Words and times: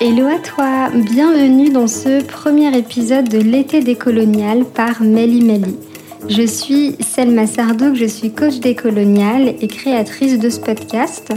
Hello 0.00 0.28
à 0.28 0.38
toi, 0.38 0.90
bienvenue 0.94 1.70
dans 1.70 1.88
ce 1.88 2.22
premier 2.22 2.78
épisode 2.78 3.28
de 3.28 3.38
l'été 3.38 3.80
décolonial 3.80 4.64
par 4.64 5.02
Meli 5.02 5.42
Meli. 5.42 5.74
Je 6.28 6.46
suis 6.46 6.94
Selma 7.00 7.48
Sardouk, 7.48 7.96
je 7.96 8.04
suis 8.04 8.30
coach 8.30 8.60
décolonial 8.60 9.56
et 9.60 9.66
créatrice 9.66 10.38
de 10.38 10.50
ce 10.50 10.60
podcast. 10.60 11.32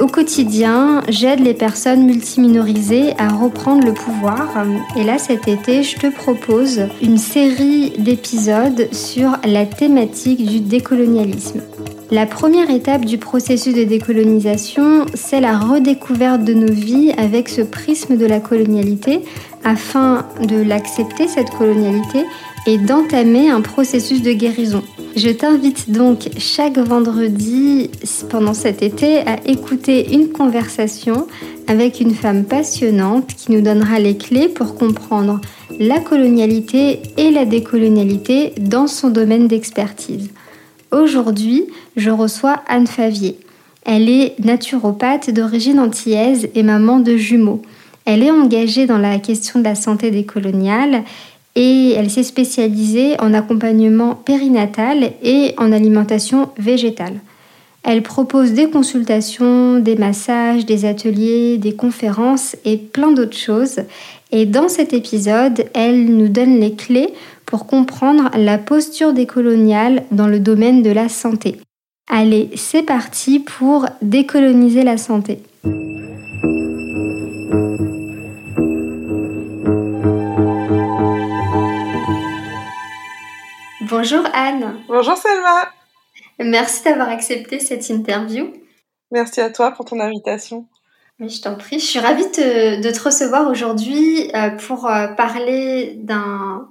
Au 0.00 0.06
quotidien, 0.06 1.02
j'aide 1.08 1.40
les 1.40 1.54
personnes 1.54 2.04
multiminorisées 2.04 3.14
à 3.18 3.28
reprendre 3.28 3.84
le 3.84 3.92
pouvoir. 3.92 4.64
Et 4.96 5.02
là, 5.02 5.18
cet 5.18 5.48
été, 5.48 5.82
je 5.82 5.96
te 5.96 6.06
propose 6.06 6.82
une 7.02 7.18
série 7.18 7.90
d'épisodes 7.98 8.88
sur 8.92 9.32
la 9.44 9.66
thématique 9.66 10.46
du 10.46 10.60
décolonialisme. 10.60 11.62
La 12.10 12.26
première 12.26 12.70
étape 12.70 13.04
du 13.04 13.18
processus 13.18 13.74
de 13.74 13.84
décolonisation, 13.84 15.04
c'est 15.12 15.40
la 15.40 15.58
redécouverte 15.58 16.42
de 16.42 16.54
nos 16.54 16.72
vies 16.72 17.12
avec 17.18 17.48
ce 17.48 17.60
prisme 17.60 18.16
de 18.16 18.24
la 18.24 18.40
colonialité 18.40 19.22
afin 19.64 20.26
de 20.42 20.56
l'accepter, 20.56 21.28
cette 21.28 21.50
colonialité, 21.50 22.24
et 22.66 22.78
d'entamer 22.78 23.50
un 23.50 23.60
processus 23.60 24.22
de 24.22 24.32
guérison. 24.32 24.82
Je 25.16 25.30
t'invite 25.30 25.90
donc 25.90 26.28
chaque 26.36 26.78
vendredi 26.78 27.90
pendant 28.28 28.54
cet 28.54 28.82
été 28.82 29.18
à 29.20 29.38
écouter 29.46 30.14
une 30.14 30.28
conversation 30.28 31.26
avec 31.66 32.00
une 32.00 32.14
femme 32.14 32.44
passionnante 32.44 33.26
qui 33.34 33.52
nous 33.52 33.62
donnera 33.62 33.98
les 33.98 34.16
clés 34.16 34.48
pour 34.48 34.74
comprendre 34.74 35.40
la 35.80 35.98
colonialité 36.00 37.00
et 37.16 37.30
la 37.30 37.44
décolonialité 37.44 38.52
dans 38.60 38.86
son 38.86 39.08
domaine 39.08 39.48
d'expertise. 39.48 40.30
Aujourd'hui, 40.92 41.64
je 41.96 42.10
reçois 42.10 42.62
Anne 42.68 42.86
Favier. 42.86 43.38
Elle 43.84 44.08
est 44.08 44.38
naturopathe 44.44 45.30
d'origine 45.30 45.80
antillaise 45.80 46.48
et 46.54 46.62
maman 46.62 47.00
de 47.00 47.16
jumeaux. 47.16 47.62
Elle 48.10 48.22
est 48.22 48.30
engagée 48.30 48.86
dans 48.86 48.96
la 48.96 49.18
question 49.18 49.58
de 49.58 49.64
la 49.64 49.74
santé 49.74 50.10
décoloniale 50.10 51.02
et 51.54 51.92
elle 51.92 52.08
s'est 52.08 52.22
spécialisée 52.22 53.20
en 53.20 53.34
accompagnement 53.34 54.14
périnatal 54.14 55.12
et 55.22 55.52
en 55.58 55.72
alimentation 55.72 56.48
végétale. 56.56 57.20
Elle 57.82 58.02
propose 58.02 58.54
des 58.54 58.70
consultations, 58.70 59.78
des 59.78 59.96
massages, 59.96 60.64
des 60.64 60.86
ateliers, 60.86 61.58
des 61.58 61.74
conférences 61.74 62.56
et 62.64 62.78
plein 62.78 63.12
d'autres 63.12 63.36
choses. 63.36 63.80
Et 64.32 64.46
dans 64.46 64.70
cet 64.70 64.94
épisode, 64.94 65.66
elle 65.74 66.06
nous 66.06 66.28
donne 66.28 66.60
les 66.60 66.72
clés 66.72 67.12
pour 67.44 67.66
comprendre 67.66 68.30
la 68.38 68.56
posture 68.56 69.12
décoloniale 69.12 70.04
dans 70.12 70.28
le 70.28 70.40
domaine 70.40 70.82
de 70.82 70.92
la 70.92 71.10
santé. 71.10 71.56
Allez, 72.10 72.48
c'est 72.56 72.84
parti 72.84 73.38
pour 73.38 73.84
décoloniser 74.00 74.82
la 74.82 74.96
santé. 74.96 75.40
Bonjour 83.88 84.22
Anne. 84.34 84.82
Bonjour 84.86 85.16
Selma. 85.16 85.70
Merci 86.38 86.84
d'avoir 86.84 87.08
accepté 87.08 87.58
cette 87.58 87.88
interview. 87.88 88.52
Merci 89.10 89.40
à 89.40 89.48
toi 89.48 89.70
pour 89.70 89.86
ton 89.86 89.98
invitation. 89.98 90.66
Mais 91.18 91.30
je 91.30 91.40
t'en 91.40 91.54
prie, 91.54 91.80
je 91.80 91.86
suis 91.86 91.98
ravie 91.98 92.26
de 92.26 92.90
te 92.90 93.02
recevoir 93.02 93.50
aujourd'hui 93.50 94.30
euh, 94.34 94.50
pour 94.50 94.86
euh, 94.86 95.08
parler 95.08 95.94
d'un 95.96 96.68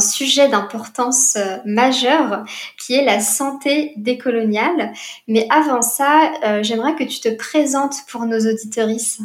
sujet 0.00 0.48
d'importance 0.48 1.34
euh, 1.34 1.56
majeure 1.64 2.44
qui 2.78 2.94
est 2.94 3.04
la 3.04 3.18
santé 3.18 3.92
décoloniale. 3.96 4.92
Mais 5.26 5.48
avant 5.50 5.82
ça, 5.82 6.30
j'aimerais 6.62 6.94
que 6.94 7.04
tu 7.04 7.18
te 7.18 7.34
présentes 7.34 7.96
pour 8.08 8.24
nos 8.24 8.38
auditorices. 8.38 9.20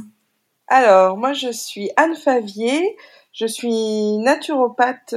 Alors, 0.67 1.17
moi 1.17 1.33
je 1.33 1.51
suis 1.51 1.91
Anne 1.97 2.15
Favier, 2.15 2.97
je 3.31 3.45
suis 3.45 4.17
naturopathe 4.17 5.13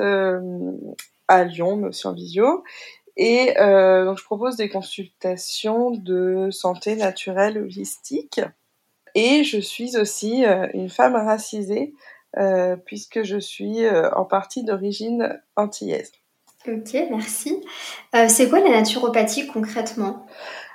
à 1.28 1.44
Lyon, 1.44 1.76
mais 1.76 1.88
aussi 1.88 2.06
en 2.06 2.14
visio. 2.14 2.64
Et 3.16 3.58
euh, 3.58 4.04
donc, 4.04 4.18
je 4.18 4.24
propose 4.24 4.56
des 4.56 4.68
consultations 4.68 5.90
de 5.90 6.48
santé 6.50 6.96
naturelle 6.96 7.58
holistique. 7.58 8.40
Et 9.14 9.44
je 9.44 9.58
suis 9.58 9.96
aussi 9.96 10.44
euh, 10.44 10.66
une 10.74 10.88
femme 10.88 11.14
racisée, 11.16 11.94
euh, 12.36 12.76
puisque 12.76 13.22
je 13.22 13.38
suis 13.38 13.88
en 13.88 14.24
partie 14.24 14.64
d'origine 14.64 15.40
antillaise. 15.56 16.12
Ok, 16.66 16.94
merci. 17.10 17.64
C'est 18.28 18.48
quoi 18.48 18.60
la 18.60 18.70
naturopathie 18.70 19.46
concrètement? 19.46 20.26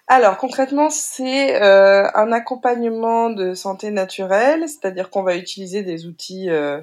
Alors 0.07 0.37
concrètement, 0.37 0.89
c'est 0.89 1.61
euh, 1.61 2.07
un 2.13 2.31
accompagnement 2.31 3.29
de 3.29 3.53
santé 3.53 3.89
naturelle, 3.89 4.67
c'est-à-dire 4.67 5.09
qu'on 5.09 5.23
va 5.23 5.37
utiliser 5.37 5.81
des 5.81 6.05
outils 6.05 6.49
euh, 6.49 6.81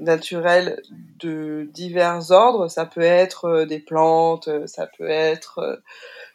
naturels 0.00 0.82
de 1.18 1.68
divers 1.72 2.30
ordres. 2.30 2.68
Ça 2.68 2.86
peut 2.86 3.00
être 3.00 3.44
euh, 3.46 3.66
des 3.66 3.78
plantes, 3.78 4.48
euh, 4.48 4.66
ça 4.66 4.86
peut 4.86 5.08
être 5.08 5.58
euh, 5.58 5.76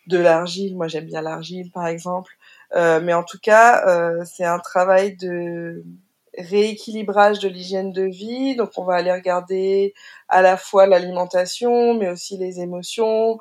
de 0.07 0.17
l'argile. 0.17 0.75
Moi, 0.75 0.87
j'aime 0.87 1.05
bien 1.05 1.21
l'argile, 1.21 1.71
par 1.71 1.87
exemple. 1.87 2.37
Mais 2.73 3.13
en 3.13 3.23
tout 3.23 3.37
cas, 3.41 3.85
c'est 4.25 4.43
un 4.43 4.59
travail 4.59 5.15
de 5.15 5.85
rééquilibrage 6.37 7.39
de 7.39 7.47
l'hygiène 7.47 7.93
de 7.93 8.01
vie. 8.01 8.57
Donc, 8.57 8.71
on 8.75 8.83
va 8.83 8.95
aller 8.95 9.13
regarder 9.13 9.93
à 10.27 10.41
la 10.41 10.57
fois 10.57 10.85
l'alimentation, 10.85 11.93
mais 11.93 12.09
aussi 12.09 12.37
les 12.37 12.59
émotions, 12.59 13.37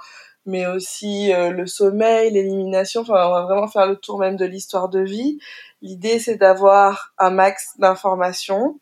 mais 0.47 0.67
aussi 0.67 1.33
le 1.33 1.67
sommeil, 1.67 2.31
l'élimination. 2.31 3.01
Enfin, 3.01 3.27
on 3.27 3.33
va 3.33 3.43
vraiment 3.43 3.67
faire 3.67 3.89
le 3.89 3.97
tour 3.97 4.21
même 4.21 4.37
de 4.37 4.45
l'histoire 4.45 4.89
de 4.89 5.01
vie. 5.01 5.41
L'idée, 5.83 6.21
c'est 6.21 6.37
d'avoir 6.37 7.13
un 7.19 7.31
max 7.31 7.73
d'informations 7.79 8.79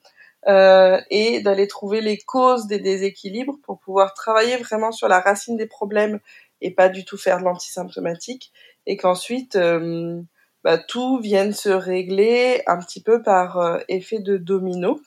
euh, 0.49 1.01
et 1.11 1.41
d'aller 1.41 1.69
trouver 1.69 2.01
les 2.01 2.19
causes 2.19 2.67
des 2.67 2.81
déséquilibres 2.81 3.59
pour 3.63 3.79
pouvoir 3.79 4.15
travailler 4.15 4.57
vraiment 4.57 4.91
sur 4.91 5.09
la 5.09 5.21
racine 5.21 5.57
des 5.57 5.67
problèmes 5.67 6.19
et 6.61 6.71
pas 6.71 6.89
du 6.89 7.05
tout 7.05 7.19
faire 7.19 7.39
de 7.39 7.45
l'antisymptomatique 7.45 8.53
et 8.87 8.97
qu'ensuite 8.97 9.57
euh, 9.57 10.21
bah, 10.65 10.79
tout 10.79 11.19
vienne 11.19 11.53
se 11.53 11.69
régler 11.69 12.63
un 12.67 12.79
petit 12.79 13.03
peu 13.03 13.23
par 13.23 13.59
euh, 13.59 13.79
effet 13.89 14.21
de 14.21 14.37
domino. 14.37 15.01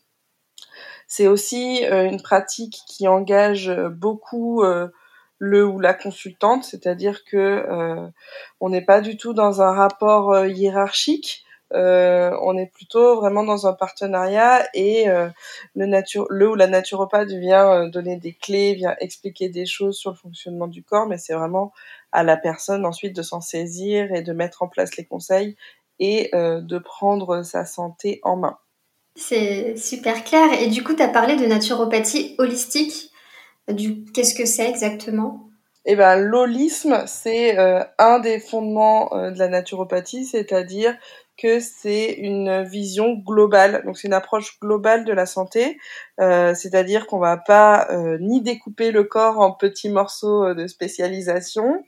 C'est 1.07 1.27
aussi 1.27 1.85
euh, 1.85 2.05
une 2.05 2.21
pratique 2.21 2.79
qui 2.87 3.07
engage 3.07 3.71
beaucoup 3.91 4.63
le 5.37 5.65
ou 5.65 5.79
la 5.79 5.93
consultante, 5.93 6.63
c'est-à-dire 6.63 7.23
que 7.25 7.65
on 8.59 8.69
n'est 8.69 8.85
pas 8.85 9.01
du 9.01 9.17
tout 9.17 9.33
dans 9.33 9.61
un 9.61 9.71
rapport 9.71 10.45
hiérarchique, 10.45 11.44
euh, 11.73 12.37
on 12.41 12.57
est 12.57 12.71
plutôt 12.71 13.15
vraiment 13.15 13.43
dans 13.43 13.65
un 13.65 13.73
partenariat 13.73 14.67
et 14.73 15.09
euh, 15.09 15.29
le, 15.75 15.87
nature, 15.87 16.27
le 16.29 16.49
ou 16.49 16.55
la 16.55 16.67
naturopathe 16.67 17.29
vient 17.29 17.71
euh, 17.71 17.89
donner 17.89 18.17
des 18.17 18.33
clés, 18.33 18.75
vient 18.75 18.95
expliquer 18.99 19.49
des 19.49 19.65
choses 19.65 19.97
sur 19.97 20.11
le 20.11 20.15
fonctionnement 20.15 20.67
du 20.67 20.83
corps, 20.83 21.07
mais 21.07 21.17
c'est 21.17 21.33
vraiment 21.33 21.73
à 22.11 22.23
la 22.23 22.37
personne 22.37 22.85
ensuite 22.85 23.15
de 23.15 23.23
s'en 23.23 23.41
saisir 23.41 24.13
et 24.13 24.21
de 24.21 24.31
mettre 24.31 24.61
en 24.61 24.67
place 24.67 24.95
les 24.95 25.05
conseils 25.05 25.55
et 25.99 26.29
euh, 26.35 26.61
de 26.61 26.77
prendre 26.77 27.41
sa 27.41 27.65
santé 27.65 28.19
en 28.23 28.37
main. 28.37 28.57
C'est 29.15 29.77
super 29.77 30.23
clair. 30.23 30.61
Et 30.61 30.67
du 30.67 30.83
coup, 30.83 30.93
tu 30.93 31.01
as 31.01 31.07
parlé 31.07 31.35
de 31.35 31.45
naturopathie 31.45 32.35
holistique. 32.37 33.11
Du... 33.67 34.05
Qu'est-ce 34.05 34.35
que 34.35 34.45
c'est 34.45 34.69
exactement? 34.69 35.49
Eh 35.85 35.95
ben, 35.95 36.15
l'holisme, 36.15 37.03
c'est 37.05 37.59
euh, 37.59 37.83
un 37.99 38.19
des 38.19 38.39
fondements 38.39 39.15
euh, 39.15 39.29
de 39.29 39.37
la 39.37 39.47
naturopathie, 39.47 40.25
c'est-à-dire 40.25 40.97
que 41.37 41.59
c'est 41.59 42.13
une 42.13 42.63
vision 42.63 43.13
globale. 43.13 43.83
Donc 43.85 43.97
c'est 43.97 44.07
une 44.07 44.13
approche 44.13 44.59
globale 44.59 45.05
de 45.05 45.13
la 45.13 45.25
santé, 45.25 45.77
euh, 46.19 46.53
c'est-à-dire 46.53 47.07
qu'on 47.07 47.19
va 47.19 47.37
pas 47.37 47.87
euh, 47.91 48.17
ni 48.19 48.41
découper 48.41 48.91
le 48.91 49.03
corps 49.03 49.39
en 49.39 49.51
petits 49.51 49.89
morceaux 49.89 50.53
de 50.53 50.67
spécialisation, 50.67 51.83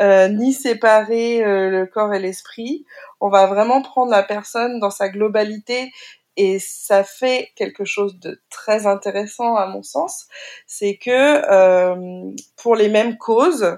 euh, 0.00 0.28
ni 0.28 0.52
séparer 0.52 1.44
euh, 1.44 1.70
le 1.70 1.86
corps 1.86 2.14
et 2.14 2.20
l'esprit. 2.20 2.84
On 3.20 3.28
va 3.28 3.46
vraiment 3.46 3.82
prendre 3.82 4.10
la 4.10 4.22
personne 4.22 4.80
dans 4.80 4.90
sa 4.90 5.08
globalité 5.08 5.90
et 6.36 6.58
ça 6.58 7.04
fait 7.04 7.50
quelque 7.56 7.84
chose 7.84 8.18
de 8.18 8.40
très 8.50 8.86
intéressant 8.86 9.56
à 9.56 9.66
mon 9.66 9.82
sens, 9.82 10.28
c'est 10.66 10.96
que 10.96 11.10
euh, 11.50 12.30
pour 12.56 12.74
les 12.74 12.88
mêmes 12.88 13.18
causes, 13.18 13.64
euh, 13.64 13.76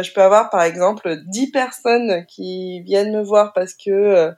je 0.00 0.12
peux 0.12 0.22
avoir 0.22 0.50
par 0.50 0.62
exemple 0.62 1.16
10 1.26 1.50
personnes 1.50 2.24
qui 2.26 2.80
viennent 2.82 3.14
me 3.14 3.22
voir 3.22 3.52
parce 3.52 3.74
que 3.74 3.90
euh, 3.90 4.32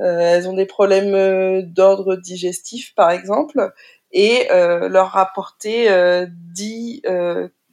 euh 0.00 0.20
elles 0.20 0.48
ont 0.48 0.54
des 0.54 0.66
problèmes 0.66 1.14
euh, 1.14 1.62
d'ordre 1.62 2.16
digestif 2.16 2.94
par 2.94 3.10
exemple 3.10 3.72
et 4.12 4.50
euh, 4.52 4.88
leur 4.88 5.08
rapporter 5.08 5.88
10 6.28 7.02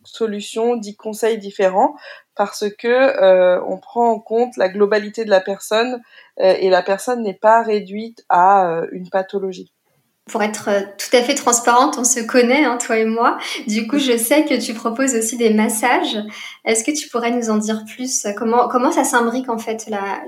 solutions, 0.04 0.78
10 0.78 0.96
conseils 0.96 1.38
différents 1.38 1.96
parce 2.36 2.66
que 2.70 3.62
on 3.62 3.78
prend 3.78 4.10
en 4.12 4.20
compte 4.20 4.58
la 4.58 4.70
globalité 4.70 5.26
de 5.26 5.30
la 5.30 5.42
personne 5.42 6.02
et 6.38 6.70
la 6.70 6.82
personne 6.82 7.22
n'est 7.24 7.34
pas 7.34 7.62
réduite 7.62 8.26
à 8.30 8.84
une 8.92 9.10
pathologie 9.10 9.74
pour 10.30 10.44
être 10.44 10.70
euh, 10.70 10.82
tout 10.98 11.16
à 11.16 11.22
fait 11.22 11.36
transparente, 11.36 11.98
on 11.98 12.04
se 12.04 12.20
connaît, 12.20 12.64
hein, 12.64 12.78
toi 12.78 12.98
et 12.98 13.06
moi. 13.06 13.38
Du 13.68 13.88
coup, 13.88 13.98
je 13.98 14.18
sais 14.18 14.46
que 14.46 14.60
tu 14.60 14.74
proposes 14.74 15.16
aussi 15.16 15.38
des 15.38 15.54
massages. 15.54 16.18
Est-ce 16.66 16.84
que 16.84 16.92
tu 16.92 17.10
pourrais 17.10 17.32
nous 17.32 17.50
en 17.50 17.58
dire 17.58 17.84
plus? 17.86 18.28
Comment, 18.38 18.68
comment 18.68 18.92
ça 18.92 19.04
s'imbrique 19.04 19.50
en 19.50 19.58
fait 19.58 19.88
la, 19.90 20.22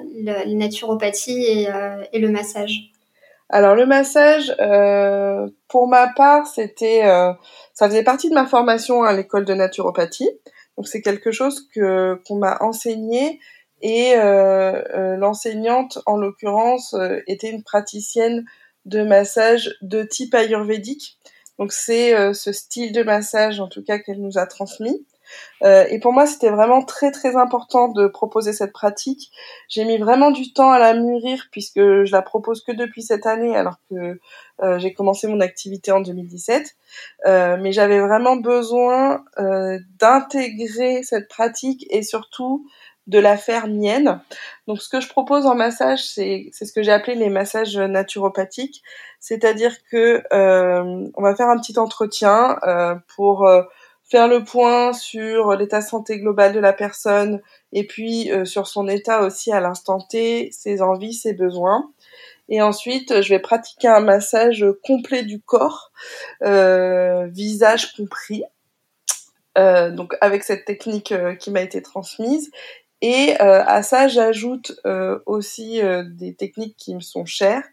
naturopathie 0.48 1.44
et, 1.45 1.69
euh, 1.69 2.03
et, 2.13 2.19
le 2.19 2.30
massage? 2.30 2.92
Alors 3.50 3.75
le 3.75 3.86
massage, 3.86 4.56
euh, 4.59 5.48
pour 5.68 5.88
ma 5.88 6.07
part, 6.07 6.48
c'était, 6.48 7.01
ça 7.74 7.88
faisait 7.89 8.03
partie 8.03 8.30
de 8.30 8.33
ma 8.33 8.45
formation 8.45 9.03
à 9.03 9.13
l'école 9.13 9.44
de 9.44 9.53
naturopathie. 9.53 10.30
Donc 10.77 10.88
c'est 10.88 11.01
quelque 11.01 11.31
chose 11.31 11.68
que 11.75 12.21
qu'on 12.25 12.38
m'a 12.38 12.57
enseigné 12.62 13.39
et 13.81 14.15
l'enseignante, 14.15 16.00
en 16.06 16.15
l'occurrence, 16.15 16.95
était 17.27 17.50
une 17.50 17.63
praticienne 17.63 18.45
de 18.85 19.03
massage 19.03 19.75
de 19.81 20.03
type 20.03 20.33
ayurvédique. 20.33 21.17
Donc 21.59 21.73
c'est 21.73 22.33
ce 22.33 22.51
style 22.51 22.91
de 22.91 23.03
massage, 23.03 23.59
en 23.59 23.67
tout 23.67 23.83
cas, 23.83 23.99
qu'elle 23.99 24.21
nous 24.21 24.37
a 24.37 24.47
transmis. 24.47 25.05
Euh, 25.63 25.85
et 25.89 25.99
pour 25.99 26.13
moi, 26.13 26.25
c'était 26.25 26.49
vraiment 26.49 26.83
très 26.83 27.11
très 27.11 27.35
important 27.35 27.89
de 27.89 28.07
proposer 28.07 28.53
cette 28.53 28.73
pratique. 28.73 29.31
J'ai 29.69 29.85
mis 29.85 29.97
vraiment 29.97 30.31
du 30.31 30.53
temps 30.53 30.71
à 30.71 30.79
la 30.79 30.93
mûrir 30.93 31.47
puisque 31.51 31.79
je 31.79 32.11
la 32.11 32.21
propose 32.21 32.63
que 32.63 32.71
depuis 32.71 33.03
cette 33.03 33.25
année, 33.25 33.55
alors 33.55 33.77
que 33.89 34.19
euh, 34.61 34.79
j'ai 34.79 34.93
commencé 34.93 35.27
mon 35.27 35.39
activité 35.39 35.91
en 35.91 36.01
2017. 36.01 36.75
Euh, 37.25 37.57
mais 37.59 37.71
j'avais 37.71 37.99
vraiment 37.99 38.35
besoin 38.35 39.23
d'intégrer 39.99 41.03
cette 41.03 41.27
pratique 41.27 41.85
et 41.89 42.03
surtout 42.03 42.65
de 43.07 43.19
la 43.19 43.38
faire 43.38 43.68
mienne. 43.68 44.21
Donc 44.68 44.81
ce 44.81 44.89
que 44.89 45.01
je 45.01 45.09
propose 45.09 45.45
en 45.45 45.56
massage, 45.56 46.03
c'est 46.03 46.51
ce 46.51 46.71
que 46.71 46.83
j'ai 46.83 46.92
appelé 46.92 47.15
les 47.15 47.30
massages 47.30 47.77
naturopathiques, 47.77 48.83
c'est-à-dire 49.19 49.75
que 49.89 50.24
on 50.31 51.21
va 51.21 51.36
faire 51.36 51.50
un 51.50 51.59
petit 51.59 51.77
entretien 51.80 52.57
pour 53.15 53.48
faire 54.12 54.27
le 54.27 54.44
point 54.44 54.92
sur 54.92 55.56
l'état 55.56 55.81
santé 55.81 56.19
global 56.19 56.51
de 56.51 56.59
la 56.59 56.74
personne 56.74 57.42
et 57.71 57.88
puis 57.88 58.30
euh, 58.30 58.44
sur 58.44 58.68
son 58.68 58.89
état 58.89 59.21
aussi 59.21 59.53
à 59.53 59.62
l'instant 59.62 60.01
T, 60.01 60.50
ses 60.51 60.81
envies, 60.81 61.13
ses 61.13 61.33
besoins. 61.33 61.89
Et 62.50 62.62
ensuite, 62.62 63.21
je 63.21 63.30
vais 63.30 63.39
pratiquer 63.39 63.88
un 63.88 64.01
massage 64.01 64.65
complet 64.83 65.24
du 65.24 65.39
corps, 65.39 65.94
euh, 66.44 67.27
visage 67.27 67.94
compris, 67.94 68.44
euh, 69.57 69.92
donc 69.92 70.15
avec 70.19 70.44
cette 70.44 70.65
technique 70.65 71.13
qui 71.39 71.50
m'a 71.50 71.62
été 71.62 71.81
transmise. 71.81 72.51
Et 73.01 73.36
à 73.39 73.81
ça, 73.83 74.07
j'ajoute 74.07 74.80
aussi 75.25 75.81
des 76.06 76.36
techniques 76.36 76.75
qui 76.77 76.94
me 76.95 77.00
sont 77.00 77.25
chères, 77.25 77.63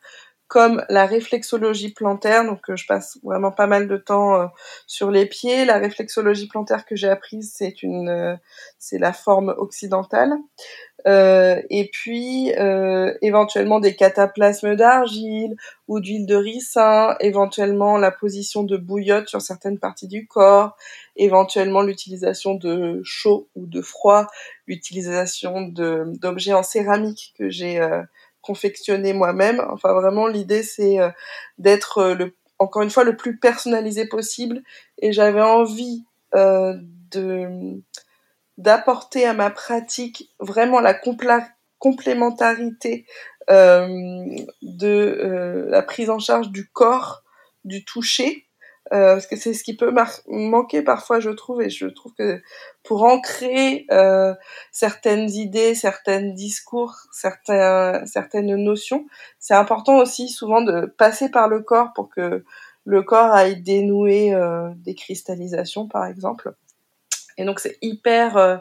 comme 0.49 0.83
la 0.89 1.05
réflexologie 1.05 1.93
plantaire, 1.93 2.45
donc 2.45 2.71
euh, 2.71 2.77
je 2.77 2.87
passe 2.87 3.19
vraiment 3.23 3.53
pas 3.53 3.67
mal 3.67 3.87
de 3.87 3.99
temps 3.99 4.35
euh, 4.35 4.47
sur 4.87 5.11
les 5.11 5.27
pieds. 5.27 5.67
La 5.67 5.77
réflexologie 5.77 6.49
plantaire 6.49 6.87
que 6.87 6.97
j'ai 6.97 7.09
apprise, 7.09 7.53
c'est 7.55 7.83
une, 7.83 8.09
euh, 8.09 8.35
c'est 8.79 8.99
la 8.99 9.13
forme 9.13 9.55
occidentale. 9.59 10.33
et 11.07 11.89
puis 11.93 12.51
éventuellement 13.23 13.81
des 13.81 13.95
cataplasmes 13.95 14.75
d'argile 14.75 15.55
ou 15.87 16.01
d'huile 16.01 16.27
de 16.27 16.35
ricin, 16.35 17.17
éventuellement 17.21 17.97
la 17.99 18.11
position 18.11 18.63
de 18.63 18.77
bouillotte 18.77 19.29
sur 19.29 19.41
certaines 19.41 19.79
parties 19.79 20.09
du 20.09 20.27
corps, 20.27 20.77
éventuellement 21.17 21.83
l'utilisation 21.83 22.55
de 22.55 23.01
chaud 23.05 23.49
ou 23.55 23.67
de 23.67 23.81
froid, 23.81 24.27
l'utilisation 24.67 25.63
d'objets 25.69 26.53
en 26.53 26.63
céramique 26.63 27.33
que 27.39 27.49
j'ai 27.49 27.81
confectionner 28.43 29.13
moi-même. 29.13 29.65
Enfin, 29.71 29.93
vraiment, 29.93 30.27
l'idée, 30.27 30.63
c'est 30.63 31.01
euh, 31.01 31.11
d'être 31.59 31.99
euh, 31.99 32.35
encore 32.59 32.83
une 32.83 32.91
fois 32.91 33.05
le 33.05 33.17
plus 33.17 33.39
personnalisé 33.39 34.07
possible. 34.07 34.63
Et 34.99 35.13
j'avais 35.13 35.43
envie 35.43 36.05
euh, 36.35 36.75
d'apporter 38.57 39.27
à 39.27 39.35
ma 39.35 39.51
pratique 39.51 40.31
vraiment 40.41 40.81
la 40.81 40.99
complémentarité 41.79 43.07
de 43.49 45.67
la 45.71 45.83
prise 45.83 46.11
en 46.11 46.19
charge 46.19 46.51
du 46.51 46.69
corps, 46.69 47.23
du 47.65 47.85
toucher, 47.85 48.47
parce 48.91 49.27
que 49.27 49.37
c'est 49.37 49.55
ce 49.55 49.65
qui 49.65 49.75
peut 49.75 49.95
manquer 50.27 50.83
parfois, 50.83 51.19
je 51.19 51.31
trouve, 51.31 51.63
et 51.63 51.71
je 51.71 51.87
trouve 51.87 52.13
que 52.13 52.43
pour 52.89 53.03
ancrer 53.03 53.85
euh, 53.91 54.35
certaines 54.73 55.29
idées, 55.29 55.75
certains 55.75 56.23
discours, 56.23 56.95
certains, 57.13 58.07
certaines 58.07 58.57
notions, 58.57 59.07
c'est 59.39 59.53
important 59.53 59.99
aussi 59.99 60.31
souvent 60.31 60.63
de 60.63 60.87
passer 60.97 61.31
par 61.31 61.49
le 61.49 61.61
corps 61.61 61.93
pour 61.95 62.09
que 62.09 62.47
le 62.87 63.03
corps 63.03 63.31
aille 63.31 63.61
dénouer 63.61 64.33
euh, 64.33 64.71
des 64.77 64.95
cristallisations, 64.95 65.87
par 65.87 66.07
exemple. 66.07 66.55
Et 67.37 67.45
donc 67.45 67.61
c'est 67.61 67.77
hyper, 67.83 68.39
euh, 68.39 68.57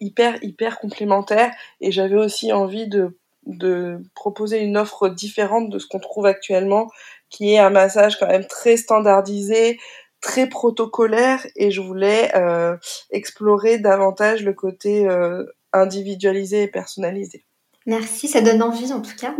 hyper, 0.00 0.42
hyper 0.42 0.80
complémentaire. 0.80 1.54
Et 1.80 1.92
j'avais 1.92 2.18
aussi 2.18 2.52
envie 2.52 2.88
de 2.88 3.16
de 3.46 4.00
proposer 4.14 4.60
une 4.60 4.76
offre 4.76 5.08
différente 5.08 5.68
de 5.68 5.78
ce 5.80 5.86
qu'on 5.88 5.98
trouve 5.98 6.26
actuellement, 6.26 6.88
qui 7.28 7.54
est 7.54 7.58
un 7.58 7.70
massage 7.70 8.16
quand 8.16 8.28
même 8.28 8.46
très 8.46 8.76
standardisé, 8.76 9.80
très 10.22 10.48
protocolaire, 10.48 11.46
et 11.56 11.70
je 11.70 11.82
voulais 11.82 12.34
euh, 12.34 12.76
explorer 13.10 13.78
davantage 13.78 14.42
le 14.42 14.54
côté 14.54 15.06
euh, 15.06 15.44
individualisé 15.74 16.62
et 16.62 16.68
personnalisé. 16.68 17.44
Merci, 17.84 18.28
ça 18.28 18.40
donne 18.40 18.62
envie 18.62 18.92
en 18.92 19.02
tout 19.02 19.16
cas. 19.18 19.34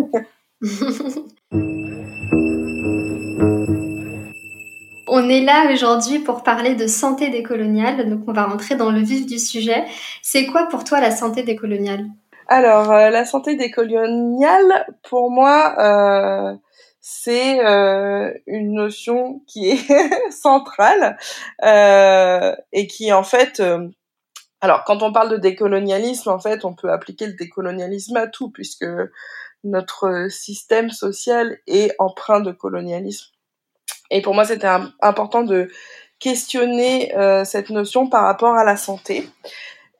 On 5.14 5.28
est 5.28 5.42
là 5.42 5.70
aujourd'hui 5.70 6.20
pour 6.20 6.42
parler 6.42 6.74
de 6.74 6.86
santé 6.86 7.28
décoloniale, 7.28 8.08
donc 8.08 8.20
on 8.26 8.32
va 8.32 8.44
rentrer 8.44 8.76
dans 8.76 8.90
le 8.90 9.00
vif 9.00 9.26
du 9.26 9.38
sujet. 9.38 9.84
C'est 10.22 10.46
quoi 10.46 10.68
pour 10.68 10.84
toi 10.84 11.00
la 11.00 11.10
santé 11.10 11.42
décoloniale? 11.42 12.06
Alors, 12.48 12.90
euh, 12.90 13.10
la 13.10 13.26
santé 13.26 13.54
décoloniale, 13.54 14.86
pour 15.02 15.30
moi, 15.30 16.56
c'est 17.04 17.58
euh, 17.66 18.32
une 18.46 18.74
notion 18.74 19.42
qui 19.48 19.70
est 19.70 20.30
centrale 20.30 21.18
euh, 21.64 22.54
et 22.72 22.86
qui 22.86 23.12
en 23.12 23.24
fait 23.24 23.58
euh, 23.58 23.88
alors 24.60 24.84
quand 24.84 25.02
on 25.02 25.12
parle 25.12 25.30
de 25.30 25.36
décolonialisme 25.36 26.30
en 26.30 26.38
fait 26.38 26.64
on 26.64 26.74
peut 26.74 26.92
appliquer 26.92 27.26
le 27.26 27.32
décolonialisme 27.32 28.16
à 28.16 28.28
tout 28.28 28.50
puisque 28.50 28.86
notre 29.64 30.28
système 30.30 30.90
social 30.90 31.58
est 31.66 31.94
empreint 31.98 32.40
de 32.40 32.52
colonialisme. 32.52 33.26
Et 34.10 34.22
pour 34.22 34.34
moi 34.34 34.44
c'était 34.44 34.70
important 35.00 35.42
de 35.42 35.68
questionner 36.20 37.12
cette 37.44 37.70
notion 37.70 38.08
par 38.08 38.24
rapport 38.24 38.54
à 38.54 38.64
la 38.64 38.76
santé. 38.76 39.28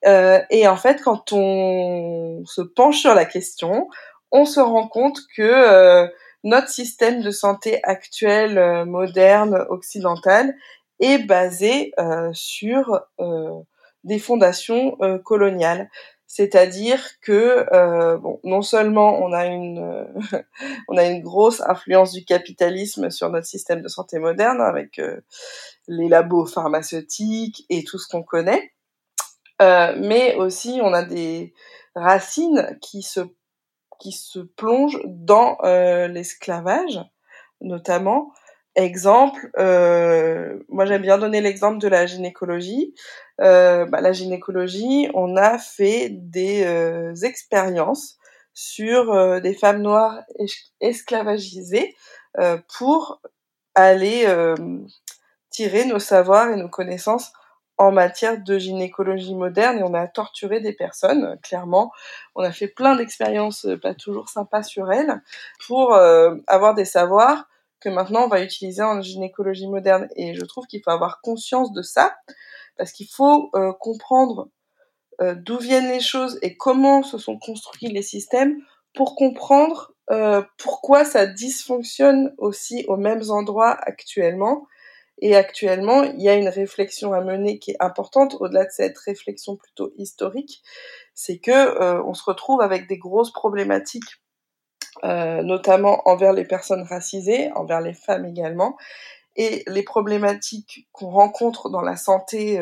Et 0.04 0.69
en 0.69 0.76
fait 0.76 1.00
quand 1.02 1.32
on 1.32 2.43
se 2.44 2.60
penche 2.60 2.99
sur 2.99 3.14
la 3.14 3.25
question 3.25 3.88
on 4.32 4.44
se 4.44 4.60
rend 4.60 4.88
compte 4.88 5.20
que 5.37 6.10
notre 6.44 6.68
système 6.68 7.22
de 7.22 7.30
santé 7.30 7.80
actuel, 7.84 8.58
euh, 8.58 8.84
moderne, 8.84 9.66
occidental, 9.68 10.54
est 11.00 11.18
basé 11.18 11.92
euh, 11.99 12.30
sur 12.32 13.00
euh, 13.20 13.61
des 14.04 14.18
fondations 14.18 14.96
coloniales. 15.25 15.88
C'est-à-dire 16.26 17.00
que 17.20 17.66
bon, 18.16 18.40
non 18.42 18.62
seulement 18.62 19.22
on 19.22 19.32
a 19.32 19.46
une 19.46 20.08
on 20.88 20.96
a 20.96 21.04
une 21.04 21.20
grosse 21.20 21.61
influence 21.61 22.12
du 22.12 22.25
capitalisme 22.25 23.11
sur 23.11 23.28
notre 23.30 23.46
système 23.46 23.82
de 23.82 23.88
santé 23.88 24.18
moderne 24.18 24.61
avec 24.61 25.00
les 25.88 26.08
labos 26.08 26.46
pharmaceutiques 26.46 27.64
et 27.68 27.84
tout 27.84 27.99
ce 27.99 28.08
qu'on 28.08 28.22
connaît, 28.22 28.72
mais 29.61 30.34
aussi 30.37 30.80
on 30.82 30.94
a 30.94 31.02
des 31.04 31.52
racines 31.94 32.78
qui 32.80 33.02
se 33.02 33.20
qui 34.02 34.11
se 34.11 34.40
plonge 34.40 34.99
dans 35.04 35.59
euh, 35.62 36.09
l'esclavage, 36.09 37.00
notamment. 37.61 38.32
Exemple, 38.75 39.50
euh, 39.59 40.59
moi 40.68 40.87
j'aime 40.87 41.02
bien 41.02 41.18
donner 41.18 41.40
l'exemple 41.40 41.78
de 41.78 41.87
la 41.87 42.06
gynécologie. 42.06 42.94
Euh, 43.40 43.85
bah, 43.87 44.00
la 44.00 44.12
gynécologie, 44.12 45.09
on 45.14 45.37
a 45.37 45.56
fait 45.59 46.09
des 46.11 46.66
expériences 47.23 48.18
sur 48.54 49.40
des 49.40 49.54
femmes 49.54 49.82
noires 49.82 50.23
esclavagisées 50.80 51.94
pour 52.76 53.23
aller 53.75 54.26
tirer 55.50 55.85
nos 55.85 56.00
savoirs 56.00 56.50
et 56.50 56.56
nos 56.56 56.68
connaissances 56.68 57.32
en 57.82 57.90
matière 57.90 58.40
de 58.40 58.58
gynécologie 58.58 59.34
moderne 59.34 59.78
et 59.78 59.82
on 59.82 59.92
a 59.92 60.06
torturé 60.06 60.60
des 60.60 60.72
personnes, 60.72 61.36
clairement. 61.42 61.90
On 62.36 62.42
a 62.42 62.52
fait 62.52 62.68
plein 62.68 62.94
d'expériences 62.94 63.64
euh, 63.64 63.76
pas 63.76 63.94
toujours 63.94 64.28
sympas 64.28 64.62
sur 64.62 64.92
elles 64.92 65.20
pour 65.66 65.94
euh, 65.94 66.36
avoir 66.46 66.74
des 66.74 66.84
savoirs 66.84 67.48
que 67.80 67.88
maintenant 67.88 68.24
on 68.24 68.28
va 68.28 68.40
utiliser 68.40 68.82
en 68.82 69.00
gynécologie 69.02 69.66
moderne. 69.66 70.08
Et 70.14 70.34
je 70.34 70.44
trouve 70.44 70.66
qu'il 70.66 70.80
faut 70.84 70.92
avoir 70.92 71.20
conscience 71.22 71.72
de 71.72 71.82
ça 71.82 72.14
parce 72.76 72.92
qu'il 72.92 73.08
faut 73.08 73.50
euh, 73.54 73.72
comprendre 73.72 74.48
d'où 75.20 75.58
viennent 75.58 75.90
les 75.90 76.00
choses 76.00 76.36
et 76.42 76.56
comment 76.56 77.04
se 77.04 77.16
sont 77.16 77.38
construits 77.38 77.86
les 77.88 78.02
systèmes 78.02 78.56
pour 78.92 79.14
comprendre 79.14 79.92
pourquoi 80.58 81.04
ça 81.04 81.26
dysfonctionne 81.26 82.34
aussi 82.38 82.84
aux 82.88 82.96
mêmes 82.96 83.30
endroits 83.30 83.76
actuellement 83.82 84.66
et 85.23 85.35
actuellement, 85.37 86.02
il 86.02 86.21
y 86.21 86.29
a 86.29 86.35
une 86.35 86.49
réflexion 86.49 87.14
à 87.14 87.23
mener 87.23 87.59
qui 87.59 87.71
est 87.71 87.76
importante 87.81 88.37
au-delà 88.41 88.64
de 88.64 88.71
cette 88.71 88.99
réflexion 88.99 89.57
plutôt 89.57 89.93
historique, 89.97 90.62
c'est 91.14 91.38
que 91.38 91.50
euh, 91.50 92.02
on 92.05 92.12
se 92.12 92.25
retrouve 92.25 92.61
avec 92.61 92.88
des 92.88 92.99
grosses 92.99 93.33
problématiques 93.33 94.21
notamment 95.02 96.02
envers 96.05 96.33
les 96.33 96.45
personnes 96.45 96.83
racisées, 96.83 97.50
envers 97.57 97.81
les 97.81 97.95
femmes 97.95 98.25
également, 98.25 98.76
et 99.35 99.64
les 99.67 99.83
problématiques 99.83 100.87
qu'on 100.93 101.11
rencontre 101.11 101.71
dans 101.71 101.81
la 101.81 101.97
santé 101.97 102.61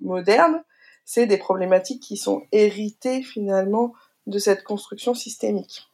moderne, 0.00 0.64
c'est 1.04 1.26
des 1.26 1.36
problématiques 1.36 2.02
qui 2.02 2.16
sont 2.16 2.42
héritées 2.52 3.22
finalement 3.22 3.92
de 4.26 4.38
cette 4.38 4.62
construction 4.62 5.14
systémique. 5.14 5.88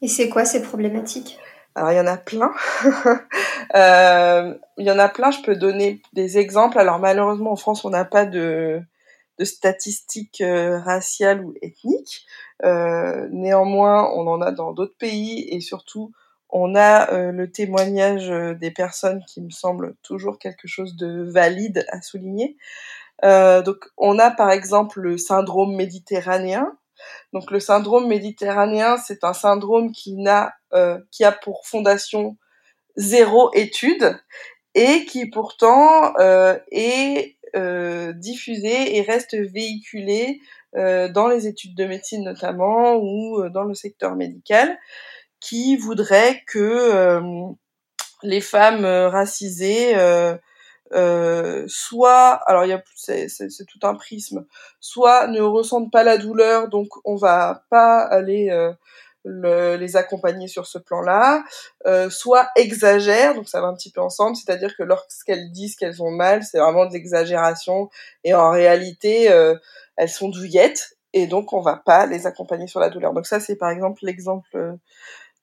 Et 0.00 0.08
c'est 0.08 0.28
quoi 0.28 0.44
ces 0.44 0.62
problématiques? 0.62 1.38
Alors 1.74 1.90
il 1.90 1.96
y 1.96 2.00
en 2.00 2.06
a 2.06 2.16
plein. 2.16 2.52
euh, 3.74 4.54
il 4.76 4.86
y 4.86 4.90
en 4.90 4.98
a 4.98 5.08
plein, 5.08 5.30
je 5.30 5.42
peux 5.42 5.56
donner 5.56 6.00
des 6.12 6.38
exemples. 6.38 6.78
Alors 6.78 6.98
malheureusement 6.98 7.52
en 7.52 7.56
France 7.56 7.84
on 7.84 7.90
n'a 7.90 8.04
pas 8.04 8.26
de, 8.26 8.80
statistiques 9.42 10.40
euh, 10.40 10.78
raciales 10.78 11.44
ou 11.44 11.54
ethniques. 11.62 12.26
Euh, 12.64 13.28
néanmoins 13.32 14.08
on 14.14 14.26
en 14.28 14.40
a 14.40 14.52
dans 14.52 14.72
d'autres 14.72 14.96
pays 14.96 15.48
et 15.50 15.60
surtout 15.60 16.12
on 16.50 16.76
a 16.76 17.32
le 17.32 17.50
témoignage 17.50 18.28
des 18.60 18.70
personnes 18.70 19.24
qui 19.26 19.40
me 19.40 19.50
semble 19.50 19.96
toujours 20.04 20.38
quelque 20.38 20.68
chose 20.68 20.94
de 20.94 21.24
valide 21.24 21.84
à 21.88 22.00
souligner. 22.00 22.56
donc 23.24 23.78
on 23.96 24.20
a 24.20 24.30
par 24.30 24.52
exemple 24.52 25.00
le 25.00 25.18
syndrome 25.18 25.74
méditerranéen 25.74 26.72
donc 27.32 27.50
le 27.50 27.60
syndrome 27.60 28.06
méditerranéen, 28.06 28.96
c'est 28.96 29.24
un 29.24 29.32
syndrome 29.32 29.92
euh, 30.72 30.98
qui 31.10 31.24
a 31.24 31.32
pour 31.32 31.66
fondation 31.66 32.36
zéro 32.96 33.52
étude 33.54 34.16
et 34.74 35.04
qui 35.04 35.26
pourtant 35.26 36.14
euh, 36.18 36.58
est 36.70 37.36
euh, 37.56 38.12
diffusé 38.12 38.96
et 38.96 39.02
reste 39.02 39.36
véhiculé 39.36 40.40
dans 40.76 41.28
les 41.28 41.46
études 41.46 41.76
de 41.76 41.84
médecine 41.84 42.24
notamment 42.24 42.96
ou 42.96 43.48
dans 43.48 43.62
le 43.62 43.74
secteur 43.74 44.16
médical, 44.16 44.76
qui 45.38 45.76
voudrait 45.76 46.42
que 46.48 47.22
les 48.24 48.40
femmes 48.40 48.84
racisées 48.84 49.94
euh, 50.92 51.64
soit, 51.66 52.32
alors 52.46 52.64
il 52.64 52.68
y 52.68 52.72
a 52.72 52.82
c'est, 52.94 53.26
tout 53.66 53.78
un 53.82 53.94
prisme, 53.94 54.44
soit 54.80 55.26
ne 55.28 55.40
ressentent 55.40 55.90
pas 55.90 56.04
la 56.04 56.18
douleur, 56.18 56.68
donc 56.68 56.88
on 57.04 57.16
va 57.16 57.64
pas 57.70 58.00
aller 58.00 58.50
euh, 58.50 58.72
le, 59.24 59.76
les 59.76 59.96
accompagner 59.96 60.46
sur 60.46 60.66
ce 60.66 60.78
plan-là, 60.78 61.42
euh, 61.86 62.10
soit 62.10 62.48
exagèrent, 62.56 63.34
donc 63.34 63.48
ça 63.48 63.60
va 63.60 63.68
un 63.68 63.74
petit 63.74 63.90
peu 63.90 64.02
ensemble, 64.02 64.36
c'est-à-dire 64.36 64.76
que 64.76 64.82
lorsqu'elles 64.82 65.50
disent 65.52 65.76
qu'elles 65.76 66.02
ont 66.02 66.10
mal, 66.10 66.42
c'est 66.42 66.58
vraiment 66.58 66.86
des 66.86 66.96
exagérations, 66.96 67.88
et 68.22 68.34
en 68.34 68.50
réalité, 68.50 69.24
elles 69.96 70.10
sont 70.10 70.28
douillettes, 70.28 70.98
et 71.14 71.26
donc 71.26 71.52
on 71.52 71.62
va 71.62 71.76
pas 71.76 72.06
les 72.06 72.26
accompagner 72.26 72.66
sur 72.66 72.80
la 72.80 72.90
douleur. 72.90 73.14
Donc 73.14 73.26
ça, 73.26 73.40
c'est 73.40 73.56
par 73.56 73.70
exemple 73.70 74.00
l'exemple 74.02 74.76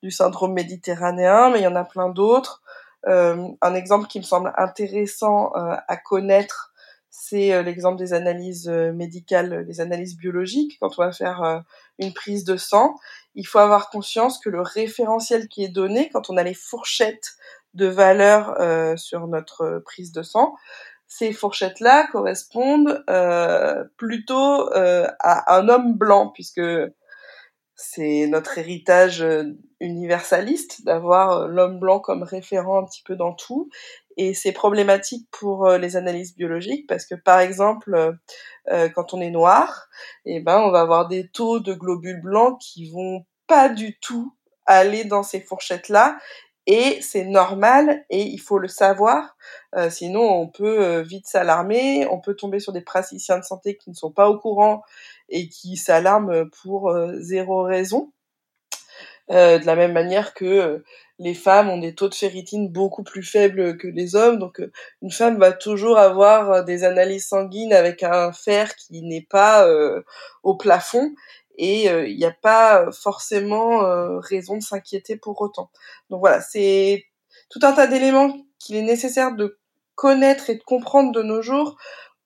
du 0.03 0.11
syndrome 0.11 0.53
méditerranéen, 0.53 1.49
mais 1.49 1.59
il 1.59 1.63
y 1.63 1.67
en 1.67 1.75
a 1.75 1.83
plein 1.83 2.09
d'autres. 2.09 2.61
Euh, 3.07 3.47
un 3.61 3.73
exemple 3.73 4.07
qui 4.07 4.19
me 4.19 4.23
semble 4.23 4.53
intéressant 4.57 5.51
euh, 5.55 5.75
à 5.87 5.97
connaître, 5.97 6.71
c'est 7.09 7.51
euh, 7.51 7.61
l'exemple 7.61 7.97
des 7.97 8.13
analyses 8.13 8.67
médicales, 8.67 9.65
les 9.67 9.81
analyses 9.81 10.17
biologiques. 10.17 10.77
Quand 10.79 10.97
on 10.97 11.03
va 11.03 11.11
faire 11.11 11.63
une 11.99 12.13
prise 12.13 12.45
de 12.45 12.57
sang, 12.57 12.95
il 13.35 13.45
faut 13.45 13.59
avoir 13.59 13.89
conscience 13.89 14.39
que 14.39 14.49
le 14.49 14.61
référentiel 14.61 15.47
qui 15.47 15.63
est 15.63 15.69
donné, 15.69 16.09
quand 16.09 16.29
on 16.29 16.37
a 16.37 16.43
les 16.43 16.53
fourchettes 16.53 17.35
de 17.73 17.87
valeur 17.87 18.97
sur 18.97 19.27
notre 19.27 19.81
prise 19.85 20.11
de 20.11 20.23
sang, 20.23 20.55
ces 21.07 21.33
fourchettes-là 21.33 22.07
correspondent 22.11 23.03
plutôt 23.97 24.69
à 24.73 25.55
un 25.55 25.67
homme 25.67 25.93
blanc, 25.93 26.29
puisque 26.29 26.61
c'est 27.81 28.27
notre 28.27 28.57
héritage 28.57 29.25
universaliste 29.81 30.85
d'avoir 30.85 31.31
euh, 31.31 31.47
l'homme 31.47 31.79
blanc 31.79 31.99
comme 31.99 32.23
référent 32.23 32.79
un 32.79 32.85
petit 32.85 33.03
peu 33.03 33.15
dans 33.15 33.33
tout. 33.33 33.69
Et 34.17 34.33
c'est 34.33 34.51
problématique 34.51 35.27
pour 35.31 35.65
euh, 35.65 35.77
les 35.77 35.97
analyses 35.97 36.35
biologiques 36.35 36.87
parce 36.87 37.05
que 37.05 37.15
par 37.15 37.39
exemple 37.39 38.15
euh, 38.69 38.89
quand 38.89 39.13
on 39.13 39.21
est 39.21 39.31
noir 39.31 39.87
eh 40.25 40.39
ben 40.39 40.59
on 40.59 40.71
va 40.71 40.81
avoir 40.81 41.07
des 41.07 41.27
taux 41.29 41.59
de 41.59 41.73
globules 41.73 42.21
blancs 42.21 42.59
qui 42.61 42.89
vont 42.89 43.25
pas 43.47 43.69
du 43.69 43.97
tout 43.99 44.35
aller 44.65 45.03
dans 45.03 45.23
ces 45.23 45.41
fourchettes 45.41 45.89
là 45.89 46.17
et 46.67 47.01
c'est 47.01 47.25
normal 47.25 48.05
et 48.09 48.21
il 48.21 48.37
faut 48.39 48.59
le 48.59 48.67
savoir 48.67 49.35
sinon 49.89 50.21
on 50.21 50.47
peut 50.47 50.99
vite 51.01 51.27
s'alarmer 51.27 52.05
on 52.11 52.19
peut 52.19 52.35
tomber 52.35 52.59
sur 52.59 52.71
des 52.71 52.81
praticiens 52.81 53.39
de 53.39 53.43
santé 53.43 53.77
qui 53.77 53.89
ne 53.89 53.95
sont 53.95 54.11
pas 54.11 54.29
au 54.29 54.37
courant 54.37 54.83
et 55.29 55.49
qui 55.49 55.75
s'alarment 55.75 56.49
pour 56.49 56.95
zéro 57.19 57.63
raison 57.63 58.11
euh, 59.31 59.59
de 59.59 59.65
la 59.65 59.75
même 59.75 59.93
manière 59.93 60.33
que 60.33 60.45
euh, 60.45 60.83
les 61.17 61.33
femmes 61.33 61.69
ont 61.69 61.77
des 61.77 61.95
taux 61.95 62.09
de 62.09 62.15
ferritine 62.15 62.67
beaucoup 62.69 63.03
plus 63.03 63.23
faibles 63.23 63.77
que 63.77 63.87
les 63.87 64.15
hommes. 64.15 64.39
Donc 64.39 64.59
euh, 64.59 64.71
une 65.01 65.11
femme 65.11 65.39
va 65.39 65.53
toujours 65.53 65.97
avoir 65.97 66.65
des 66.65 66.83
analyses 66.83 67.27
sanguines 67.27 67.71
avec 67.71 68.03
un 68.03 68.33
fer 68.33 68.75
qui 68.75 69.01
n'est 69.03 69.25
pas 69.29 69.65
au 70.43 70.55
plafond 70.55 71.11
et 71.57 71.85
il 71.85 72.17
n'y 72.17 72.25
a 72.25 72.31
pas 72.31 72.91
forcément 72.91 73.81
raison 74.19 74.57
de 74.57 74.63
s'inquiéter 74.63 75.17
pour 75.17 75.39
autant. 75.41 75.69
Donc 76.09 76.19
voilà, 76.19 76.41
c'est 76.41 77.05
tout 77.49 77.59
un 77.63 77.73
tas 77.73 77.87
d'éléments 77.87 78.35
qu'il 78.59 78.75
est 78.75 78.81
nécessaire 78.81 79.35
de 79.35 79.59
connaître 79.95 80.49
et 80.49 80.55
de 80.55 80.63
comprendre 80.63 81.11
de 81.11 81.21
nos 81.21 81.41
jours 81.41 81.77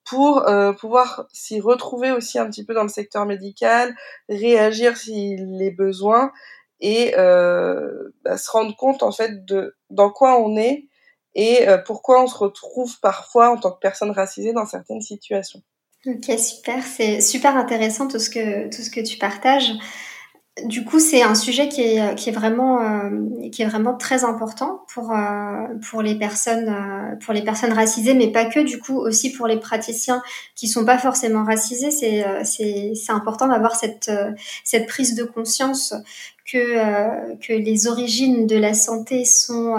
pour 0.03 0.45
pouvoir 0.79 1.27
s'y 1.33 1.59
retrouver 1.59 2.11
aussi 2.11 2.37
un 2.39 2.45
petit 2.47 2.65
peu 2.65 2.73
dans 2.73 2.83
le 2.83 2.89
secteur 2.89 3.25
médical, 3.25 3.95
réagir 4.29 4.95
s'il 4.97 5.61
est 5.61 5.71
besoin 5.71 6.31
et 6.79 7.17
euh, 7.17 8.13
bah, 8.23 8.37
se 8.37 8.51
rendre 8.51 8.75
compte 8.75 9.03
en 9.03 9.11
fait 9.11 9.45
de 9.45 9.75
dans 9.89 10.09
quoi 10.09 10.39
on 10.39 10.57
est 10.57 10.87
et 11.33 11.67
euh, 11.67 11.77
pourquoi 11.77 12.23
on 12.23 12.27
se 12.27 12.37
retrouve 12.37 12.99
parfois 12.99 13.49
en 13.49 13.57
tant 13.57 13.71
que 13.71 13.79
personne 13.79 14.11
racisée 14.11 14.53
dans 14.53 14.65
certaines 14.65 15.01
situations. 15.01 15.61
Ok, 16.07 16.37
super, 16.37 16.83
c'est 16.83 17.19
super 17.19 17.57
intéressant 17.57 18.07
tout 18.07 18.19
ce 18.19 18.29
que 18.29 18.69
tout 18.69 18.83
ce 18.83 18.91
que 18.91 19.01
tu 19.01 19.17
partages. 19.17 19.71
Du 20.63 20.85
coup, 20.85 20.99
c'est 20.99 21.21
un 21.21 21.35
sujet 21.35 21.67
qui 21.67 21.81
est, 21.81 22.15
qui 22.15 22.29
est 22.29 22.31
vraiment 22.31 22.79
euh, 22.81 23.49
qui 23.51 23.61
est 23.63 23.65
vraiment 23.65 23.97
très 23.97 24.23
important 24.23 24.85
pour 24.93 25.11
euh, 25.11 25.65
pour 25.89 26.01
les 26.03 26.15
personnes 26.15 26.69
euh, 26.69 27.15
pour 27.25 27.33
les 27.33 27.41
personnes 27.43 27.73
racisées, 27.73 28.13
mais 28.13 28.31
pas 28.31 28.45
que. 28.45 28.59
Du 28.59 28.79
coup, 28.79 28.97
aussi 28.99 29.31
pour 29.33 29.47
les 29.47 29.57
praticiens 29.59 30.21
qui 30.55 30.67
sont 30.67 30.85
pas 30.85 30.99
forcément 30.99 31.43
racisés, 31.43 31.91
c'est 31.91 32.23
c'est 32.43 32.93
c'est 32.95 33.11
important 33.11 33.47
d'avoir 33.47 33.75
cette 33.75 34.11
cette 34.63 34.87
prise 34.87 35.15
de 35.15 35.23
conscience 35.23 35.93
que 36.45 37.35
que 37.37 37.53
les 37.53 37.87
origines 37.87 38.47
de 38.47 38.57
la 38.57 38.73
santé 38.75 39.25
sont, 39.25 39.75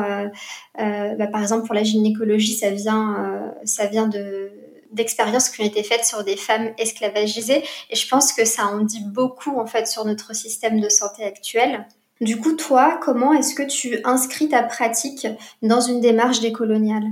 bah, 0.76 1.26
par 1.28 1.40
exemple 1.40 1.66
pour 1.66 1.74
la 1.74 1.84
gynécologie, 1.84 2.54
ça 2.54 2.70
vient 2.70 3.54
ça 3.64 3.86
vient 3.86 4.08
de 4.08 4.50
d'expériences 4.92 5.48
qui 5.48 5.62
ont 5.62 5.64
été 5.64 5.82
faites 5.82 6.04
sur 6.04 6.24
des 6.24 6.36
femmes 6.36 6.72
esclavagisées. 6.78 7.62
Et 7.90 7.96
je 7.96 8.08
pense 8.08 8.32
que 8.32 8.44
ça 8.44 8.66
en 8.66 8.80
dit 8.80 9.04
beaucoup 9.04 9.58
en 9.58 9.66
fait 9.66 9.86
sur 9.86 10.04
notre 10.04 10.34
système 10.34 10.80
de 10.80 10.88
santé 10.88 11.24
actuel. 11.24 11.86
Du 12.20 12.40
coup, 12.40 12.54
toi, 12.54 12.98
comment 13.02 13.32
est-ce 13.34 13.54
que 13.54 13.62
tu 13.62 14.00
inscris 14.04 14.48
ta 14.48 14.62
pratique 14.62 15.26
dans 15.62 15.80
une 15.80 16.00
démarche 16.00 16.40
décoloniale? 16.40 17.04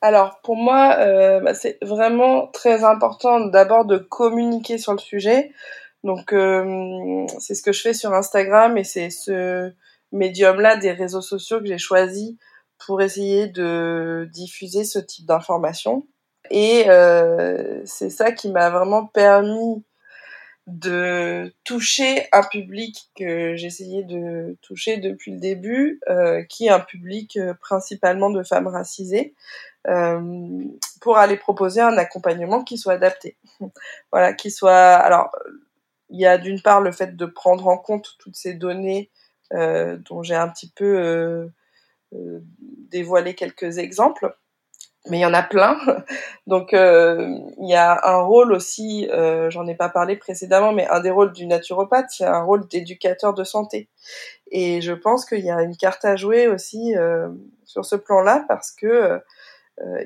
Alors 0.00 0.40
pour 0.42 0.56
moi, 0.56 0.96
euh, 0.98 1.40
bah, 1.40 1.54
c'est 1.54 1.78
vraiment 1.82 2.46
très 2.48 2.84
important 2.84 3.40
d'abord 3.40 3.84
de 3.84 3.98
communiquer 3.98 4.78
sur 4.78 4.92
le 4.92 4.98
sujet. 4.98 5.52
Donc 6.04 6.32
euh, 6.32 7.26
c'est 7.38 7.54
ce 7.54 7.62
que 7.62 7.72
je 7.72 7.82
fais 7.82 7.94
sur 7.94 8.12
Instagram 8.14 8.78
et 8.78 8.84
c'est 8.84 9.10
ce 9.10 9.72
médium-là 10.12 10.76
des 10.76 10.92
réseaux 10.92 11.20
sociaux 11.20 11.58
que 11.58 11.66
j'ai 11.66 11.78
choisi 11.78 12.38
pour 12.78 13.02
essayer 13.02 13.48
de 13.48 14.28
diffuser 14.32 14.84
ce 14.84 15.00
type 15.00 15.26
d'informations. 15.26 16.06
Et 16.50 16.88
euh, 16.88 17.80
c'est 17.84 18.10
ça 18.10 18.32
qui 18.32 18.50
m'a 18.50 18.70
vraiment 18.70 19.06
permis 19.06 19.84
de 20.66 21.54
toucher 21.64 22.26
un 22.32 22.42
public 22.42 23.10
que 23.16 23.56
j'essayais 23.56 24.02
de 24.02 24.56
toucher 24.60 24.98
depuis 24.98 25.32
le 25.32 25.38
début, 25.38 26.00
euh, 26.10 26.42
qui 26.44 26.66
est 26.66 26.70
un 26.70 26.80
public 26.80 27.38
euh, 27.38 27.54
principalement 27.54 28.28
de 28.30 28.42
femmes 28.42 28.66
racisées, 28.66 29.34
pour 31.00 31.16
aller 31.16 31.38
proposer 31.38 31.80
un 31.80 31.96
accompagnement 31.96 32.62
qui 32.62 32.76
soit 32.76 32.94
adapté. 32.94 33.38
voilà, 34.12 34.34
qui 34.34 34.50
soit. 34.50 34.74
Alors, 34.74 35.30
il 36.10 36.20
y 36.20 36.26
a 36.26 36.36
d'une 36.36 36.60
part 36.60 36.82
le 36.82 36.92
fait 36.92 37.16
de 37.16 37.24
prendre 37.24 37.66
en 37.68 37.78
compte 37.78 38.16
toutes 38.18 38.36
ces 38.36 38.52
données 38.52 39.10
dont 39.50 40.22
j'ai 40.22 40.34
un 40.34 40.48
petit 40.48 40.68
peu 40.68 41.50
dévoilé 42.90 43.34
quelques 43.34 43.78
exemples 43.78 44.36
mais 45.10 45.18
il 45.18 45.20
y 45.20 45.26
en 45.26 45.34
a 45.34 45.42
plein. 45.42 45.78
Donc 46.46 46.74
euh, 46.74 47.28
il 47.58 47.68
y 47.68 47.74
a 47.74 48.00
un 48.04 48.22
rôle 48.22 48.52
aussi, 48.52 49.08
euh, 49.10 49.50
j'en 49.50 49.66
ai 49.66 49.74
pas 49.74 49.88
parlé 49.88 50.16
précédemment, 50.16 50.72
mais 50.72 50.86
un 50.88 51.00
des 51.00 51.10
rôles 51.10 51.32
du 51.32 51.46
naturopathe, 51.46 52.06
c'est 52.10 52.24
un 52.24 52.42
rôle 52.42 52.66
d'éducateur 52.68 53.34
de 53.34 53.44
santé. 53.44 53.88
Et 54.50 54.80
je 54.80 54.92
pense 54.92 55.24
qu'il 55.24 55.44
y 55.44 55.50
a 55.50 55.62
une 55.62 55.76
carte 55.76 56.04
à 56.04 56.16
jouer 56.16 56.48
aussi 56.48 56.96
euh, 56.96 57.28
sur 57.64 57.84
ce 57.84 57.96
plan-là 57.96 58.44
parce 58.48 58.70
que 58.70 59.20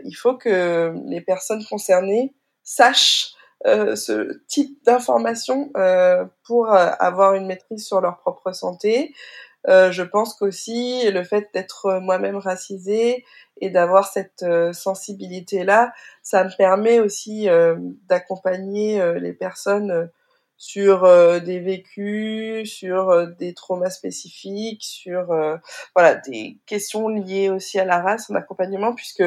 il 0.05 0.13
faut 0.13 0.37
que 0.37 0.95
les 1.07 1.23
personnes 1.23 1.65
concernées 1.65 2.35
sachent 2.63 3.33
ce 3.65 4.43
type 4.47 4.85
d'information 4.85 5.73
pour 6.45 6.69
avoir 6.69 7.33
une 7.33 7.47
maîtrise 7.47 7.87
sur 7.87 8.03
leur 8.03 8.19
propre 8.19 8.53
santé, 8.53 9.15
je 9.67 10.03
pense 10.03 10.35
qu'aussi 10.35 11.11
le 11.11 11.25
fait 11.25 11.49
d'être 11.55 12.01
moi-même 12.01 12.37
racisée 12.37 13.25
et 13.61 13.71
d'avoir 13.71 14.09
cette 14.09 14.45
sensibilité-là, 14.73 15.93
ça 16.23 16.45
me 16.45 16.57
permet 16.57 16.99
aussi 16.99 17.49
d'accompagner 18.09 19.01
les 19.21 19.33
personnes 19.33 20.11
sur 20.57 21.03
des 21.41 21.61
vécus, 21.61 22.69
sur 22.69 23.29
des 23.39 23.55
traumas 23.55 23.91
spécifiques, 23.91 24.85
sur 24.85 25.27
voilà 25.95 26.15
des 26.17 26.59
questions 26.67 27.09
liées 27.09 27.49
aussi 27.49 27.79
à 27.79 27.85
la 27.85 28.01
race 28.01 28.31
en 28.31 28.35
accompagnement, 28.35 28.95
puisque 28.95 29.25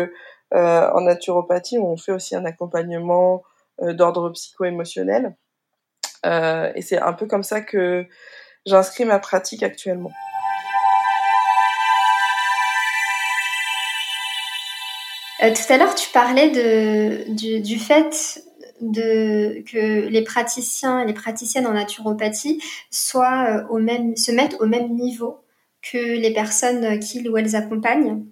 en 0.52 1.02
naturopathie 1.02 1.80
on 1.80 1.96
fait 1.96 2.12
aussi 2.12 2.36
un 2.36 2.46
accompagnement 2.46 3.44
d'ordre 3.80 4.30
psycho-émotionnel. 4.32 5.36
Euh, 6.26 6.72
et 6.76 6.82
c'est 6.82 7.00
un 7.00 7.14
peu 7.14 7.28
comme 7.28 7.44
ça 7.44 7.62
que 7.62 8.06
j'inscris 8.66 9.06
ma 9.06 9.20
pratique 9.20 9.64
actuellement. 9.64 10.12
Euh, 15.44 15.54
tout 15.54 15.74
à 15.74 15.78
l'heure, 15.78 15.96
tu 15.96 16.10
parlais 16.12 16.50
du, 17.28 17.80
fait 17.80 18.42
que 18.82 20.08
les 20.08 20.24
praticiens 20.24 21.02
et 21.02 21.06
les 21.06 21.14
praticiennes 21.14 21.68
en 21.68 21.74
naturopathie 21.74 22.62
euh, 23.16 24.16
se 24.16 24.32
mettent 24.32 24.56
au 24.60 24.66
même 24.66 24.96
niveau 24.96 25.40
que 25.82 25.98
les 25.98 26.34
personnes 26.34 27.00
qu'ils 27.00 27.30
ou 27.30 27.38
elles 27.38 27.56
accompagnent. 27.56 28.26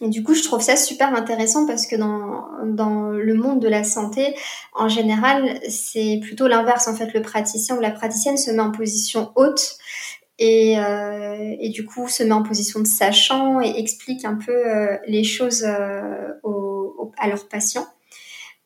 Et 0.00 0.08
du 0.08 0.22
coup, 0.22 0.34
je 0.34 0.42
trouve 0.42 0.60
ça 0.60 0.76
super 0.76 1.14
intéressant 1.14 1.66
parce 1.66 1.86
que 1.86 1.96
dans, 1.96 2.46
dans 2.64 3.10
le 3.10 3.34
monde 3.34 3.60
de 3.60 3.68
la 3.68 3.82
santé, 3.82 4.34
en 4.74 4.88
général, 4.88 5.60
c'est 5.68 6.20
plutôt 6.22 6.46
l'inverse. 6.46 6.86
En 6.86 6.94
fait, 6.94 7.12
le 7.14 7.22
praticien 7.22 7.76
ou 7.76 7.80
la 7.80 7.90
praticienne 7.90 8.36
se 8.36 8.50
met 8.50 8.60
en 8.60 8.70
position 8.70 9.32
haute 9.34 9.76
et, 10.38 10.78
euh, 10.78 11.56
et 11.58 11.70
du 11.70 11.84
coup 11.84 12.06
se 12.08 12.22
met 12.22 12.32
en 12.32 12.44
position 12.44 12.78
de 12.80 12.86
sachant 12.86 13.60
et 13.60 13.76
explique 13.76 14.24
un 14.24 14.36
peu 14.36 14.52
euh, 14.52 14.96
les 15.08 15.24
choses 15.24 15.64
euh, 15.64 16.28
à 17.18 17.28
leurs 17.28 17.48
patients. 17.48 17.86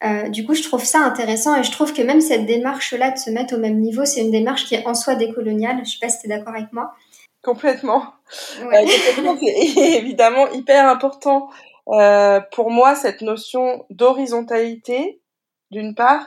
Euh, 0.05 0.29
du 0.29 0.45
coup, 0.45 0.55
je 0.55 0.63
trouve 0.63 0.85
ça 0.85 1.01
intéressant 1.01 1.59
et 1.59 1.63
je 1.63 1.71
trouve 1.71 1.93
que 1.93 2.03
même 2.03 2.21
cette 2.21 2.45
démarche-là 2.45 3.13
de 3.13 3.19
se 3.19 3.31
mettre 3.31 3.55
au 3.55 3.59
même 3.59 3.79
niveau, 3.79 4.05
c'est 4.05 4.21
une 4.21 4.33
démarche 4.33 4.67
qui 4.67 4.75
est 4.75 4.87
en 4.87 4.95
soi 4.95 5.15
décoloniale. 5.15 5.81
Je 5.85 5.93
sais 5.93 5.99
pas 6.01 6.09
si 6.09 6.19
tu 6.19 6.27
es 6.27 6.29
d'accord 6.29 6.55
avec 6.55 6.73
moi. 6.73 6.93
Complètement. 7.43 8.05
Ouais. 8.65 8.85
Euh, 8.85 9.37
c'est 9.41 9.99
évidemment 9.99 10.49
hyper 10.53 10.89
important 10.89 11.51
euh, 11.89 12.41
pour 12.53 12.71
moi 12.71 12.95
cette 12.95 13.21
notion 13.21 13.85
d'horizontalité 13.91 15.21
d'une 15.73 15.95
part 15.95 16.27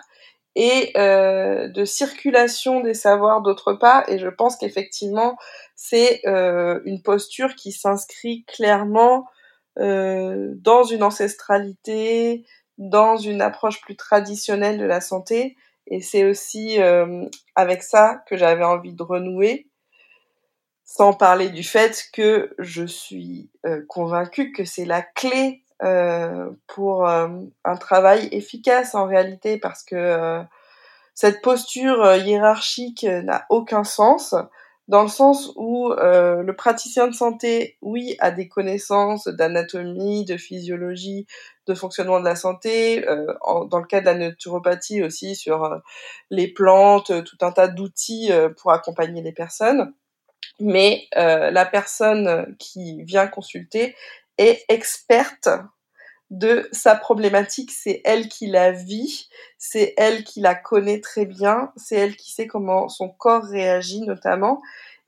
et 0.55 0.91
euh, 0.97 1.69
de 1.69 1.85
circulation 1.85 2.81
des 2.81 2.93
savoirs 2.93 3.41
d'autre 3.41 3.73
part. 3.73 4.09
Et 4.09 4.19
je 4.19 4.27
pense 4.27 4.57
qu'effectivement 4.57 5.37
c'est 5.75 6.21
euh, 6.27 6.81
une 6.85 7.01
posture 7.01 7.55
qui 7.55 7.71
s'inscrit 7.71 8.43
clairement 8.45 9.25
euh, 9.79 10.53
dans 10.55 10.83
une 10.83 11.03
ancestralité, 11.03 12.45
dans 12.77 13.15
une 13.15 13.41
approche 13.41 13.79
plus 13.81 13.95
traditionnelle 13.95 14.77
de 14.77 14.85
la 14.85 14.99
santé. 14.99 15.55
Et 15.87 16.01
c'est 16.01 16.25
aussi 16.25 16.81
euh, 16.81 17.25
avec 17.55 17.83
ça 17.83 18.23
que 18.27 18.35
j'avais 18.35 18.63
envie 18.63 18.93
de 18.93 19.03
renouer 19.03 19.67
sans 20.85 21.13
parler 21.13 21.49
du 21.49 21.63
fait 21.63 22.05
que 22.13 22.53
je 22.59 22.85
suis 22.85 23.49
euh, 23.65 23.81
convaincue 23.89 24.51
que 24.51 24.63
c'est 24.63 24.85
la 24.85 25.01
clé 25.01 25.63
euh, 25.83 26.49
pour 26.67 27.09
euh, 27.09 27.27
un 27.65 27.75
travail 27.75 28.29
efficace 28.31 28.93
en 28.93 29.07
réalité 29.07 29.57
parce 29.57 29.83
que 29.83 30.43
cette 31.15 31.41
posture 31.41 32.15
hiérarchique 32.15 33.03
n'a 33.03 33.45
aucun 33.49 33.83
sens 33.83 34.35
dans 34.87 35.01
le 35.01 35.09
sens 35.09 35.51
où 35.55 35.89
le 35.89 36.51
praticien 36.51 37.07
de 37.07 37.13
santé, 37.13 37.77
oui, 37.81 38.15
a 38.19 38.29
des 38.29 38.47
connaissances 38.47 39.27
d'anatomie, 39.27 40.25
de 40.25 40.37
physiologie, 40.37 41.25
de 41.65 41.73
fonctionnement 41.73 42.19
de 42.19 42.25
la 42.25 42.35
santé, 42.35 43.03
dans 43.03 43.79
le 43.79 43.87
cas 43.87 44.01
de 44.01 44.05
la 44.05 44.13
naturopathie 44.13 45.01
aussi 45.01 45.35
sur 45.35 45.81
les 46.29 46.47
plantes, 46.47 47.23
tout 47.23 47.37
un 47.41 47.51
tas 47.51 47.67
d'outils 47.67 48.29
pour 48.57 48.73
accompagner 48.73 49.23
les 49.23 49.31
personnes 49.31 49.91
mais 50.59 51.07
euh, 51.17 51.51
la 51.51 51.65
personne 51.65 52.55
qui 52.59 53.03
vient 53.03 53.27
consulter 53.27 53.95
est 54.37 54.63
experte 54.69 55.49
de 56.31 56.67
sa 56.71 56.95
problématique, 56.95 57.71
c'est 57.71 58.01
elle 58.03 58.27
qui 58.27 58.47
la 58.47 58.71
vit, 58.71 59.29
c'est 59.57 59.93
elle 59.97 60.23
qui 60.23 60.41
la 60.41 60.55
connaît 60.55 60.99
très 60.99 61.25
bien, 61.25 61.71
c'est 61.75 61.95
elle 61.95 62.15
qui 62.15 62.31
sait 62.31 62.47
comment 62.47 62.89
son 62.89 63.09
corps 63.09 63.43
réagit 63.43 64.01
notamment. 64.01 64.61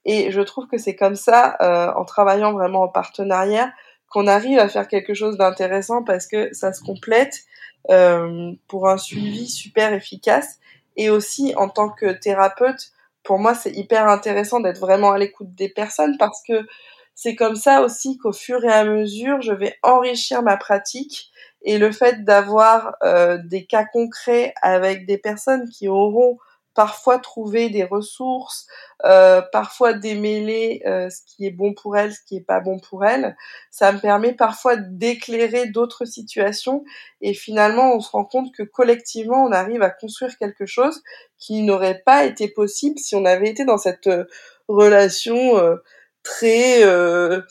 Et 0.06 0.32
je 0.32 0.42
trouve 0.42 0.68
que 0.68 0.78
c'est 0.78 0.96
comme 0.96 1.16
ça, 1.16 1.58
euh, 1.62 1.92
en 1.94 2.06
travaillant 2.06 2.54
vraiment 2.54 2.84
en 2.84 2.88
partenariat, 2.88 3.74
qu'on 4.10 4.28
arrive 4.28 4.60
à 4.60 4.70
faire 4.70 4.88
quelque 4.88 5.14
chose 5.14 5.38
d'intéressant 5.38 6.04
parce 6.04 6.28
que 6.28 6.54
ça 6.54 6.72
se 6.72 6.82
complète 6.82 7.42
euh, 7.90 8.54
pour 8.68 8.88
un 8.88 8.98
suivi 8.98 9.48
super 9.48 9.94
efficace. 9.94 10.60
Et 10.96 11.10
aussi, 11.10 11.54
en 11.58 11.68
tant 11.68 11.90
que 11.90 12.12
thérapeute, 12.12 12.92
pour 13.28 13.40
moi, 13.40 13.54
c'est 13.54 13.74
hyper 13.74 14.08
intéressant 14.08 14.62
d'être 14.62 14.80
vraiment 14.80 15.12
à 15.12 15.18
l'écoute 15.18 15.54
des 15.54 15.68
personnes 15.68 16.16
parce 16.18 16.42
que 16.48 16.66
c'est 17.14 17.36
comme 17.36 17.58
ça 17.58 17.82
aussi 17.82 18.18
qu'au 18.18 18.32
fur 18.32 18.64
et 18.64 18.72
à 18.72 18.86
mesure, 18.86 19.42
je 19.42 19.52
vais 19.52 19.76
enrichir 19.84 20.44
ma 20.44 20.56
pratique 20.56 21.30
et 21.62 21.78
le 21.78 21.92
fait 21.92 22.24
d'avoir 22.24 22.96
euh, 23.04 23.38
des 23.44 23.66
cas 23.66 23.84
concrets 23.84 24.54
avec 24.62 25.06
des 25.06 25.18
personnes 25.18 25.68
qui 25.68 25.90
auront 25.90 26.38
parfois 26.78 27.18
trouver 27.18 27.72
des 27.72 27.84
ressources, 27.84 28.68
euh, 29.04 29.42
parfois 29.52 29.94
démêler 29.94 30.84
euh, 30.86 31.10
ce 31.10 31.22
qui 31.26 31.48
est 31.48 31.52
bon 31.52 31.74
pour 31.74 31.98
elle, 31.98 32.14
ce 32.14 32.20
qui 32.24 32.38
est 32.38 32.46
pas 32.46 32.60
bon 32.60 32.78
pour 32.78 33.04
elle. 33.04 33.36
Ça 33.72 33.92
me 33.92 33.98
permet 33.98 34.34
parfois 34.34 34.76
d'éclairer 34.76 35.66
d'autres 35.70 36.06
situations 36.06 36.84
et 37.22 37.34
finalement 37.34 37.96
on 37.96 38.00
se 38.00 38.12
rend 38.12 38.26
compte 38.26 38.54
que 38.54 38.62
collectivement 38.62 39.44
on 39.44 39.52
arrive 39.52 39.82
à 39.82 39.90
construire 39.90 40.38
quelque 40.38 40.68
chose 40.68 41.02
qui 41.40 41.64
n'aurait 41.64 42.04
pas 42.06 42.26
été 42.26 42.48
possible 42.48 43.00
si 43.00 43.16
on 43.16 43.26
avait 43.26 43.50
été 43.50 43.66
dans 43.66 43.80
cette 43.80 44.06
euh, 44.06 44.26
relation 44.68 45.58
euh, 45.58 45.78
très 46.22 46.84
euh, 46.84 47.42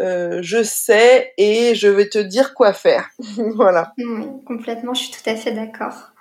je 0.00 0.64
sais 0.64 1.34
et 1.38 1.76
je 1.76 1.86
vais 1.86 2.08
te 2.08 2.18
dire 2.18 2.52
quoi 2.54 2.72
faire. 2.72 3.10
voilà. 3.54 3.92
complètement, 4.44 4.92
je 4.92 5.04
suis 5.04 5.12
tout 5.12 5.30
à 5.30 5.36
fait 5.36 5.52
d'accord. 5.52 6.11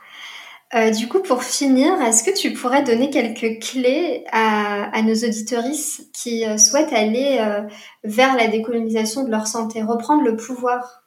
Euh, 0.73 0.89
du 0.89 1.09
coup, 1.09 1.21
pour 1.21 1.43
finir, 1.43 2.01
est-ce 2.01 2.23
que 2.23 2.31
tu 2.33 2.53
pourrais 2.53 2.81
donner 2.83 3.09
quelques 3.09 3.61
clés 3.61 4.23
à, 4.31 4.89
à 4.97 5.01
nos 5.01 5.15
auditoristes 5.15 6.09
qui 6.13 6.47
euh, 6.47 6.57
souhaitent 6.57 6.93
aller 6.93 7.39
euh, 7.41 7.63
vers 8.05 8.37
la 8.37 8.47
décolonisation 8.47 9.25
de 9.25 9.31
leur 9.31 9.47
santé, 9.47 9.83
reprendre 9.83 10.23
le 10.23 10.35
pouvoir 10.35 10.99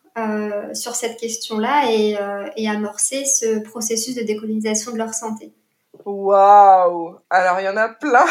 sur 0.74 0.94
cette 0.94 1.18
question-là 1.18 1.90
et, 1.90 2.16
et, 2.56 2.68
amorcer 2.68 3.24
ce 3.24 3.58
processus 3.64 4.14
de 4.14 4.22
décolonisation 4.22 4.92
de 4.92 4.98
leur 4.98 5.12
santé? 5.12 5.52
Waouh 6.04 7.16
Alors, 7.30 7.58
il 7.58 7.64
y 7.64 7.68
en 7.68 7.76
a 7.76 7.88
plein. 7.88 8.24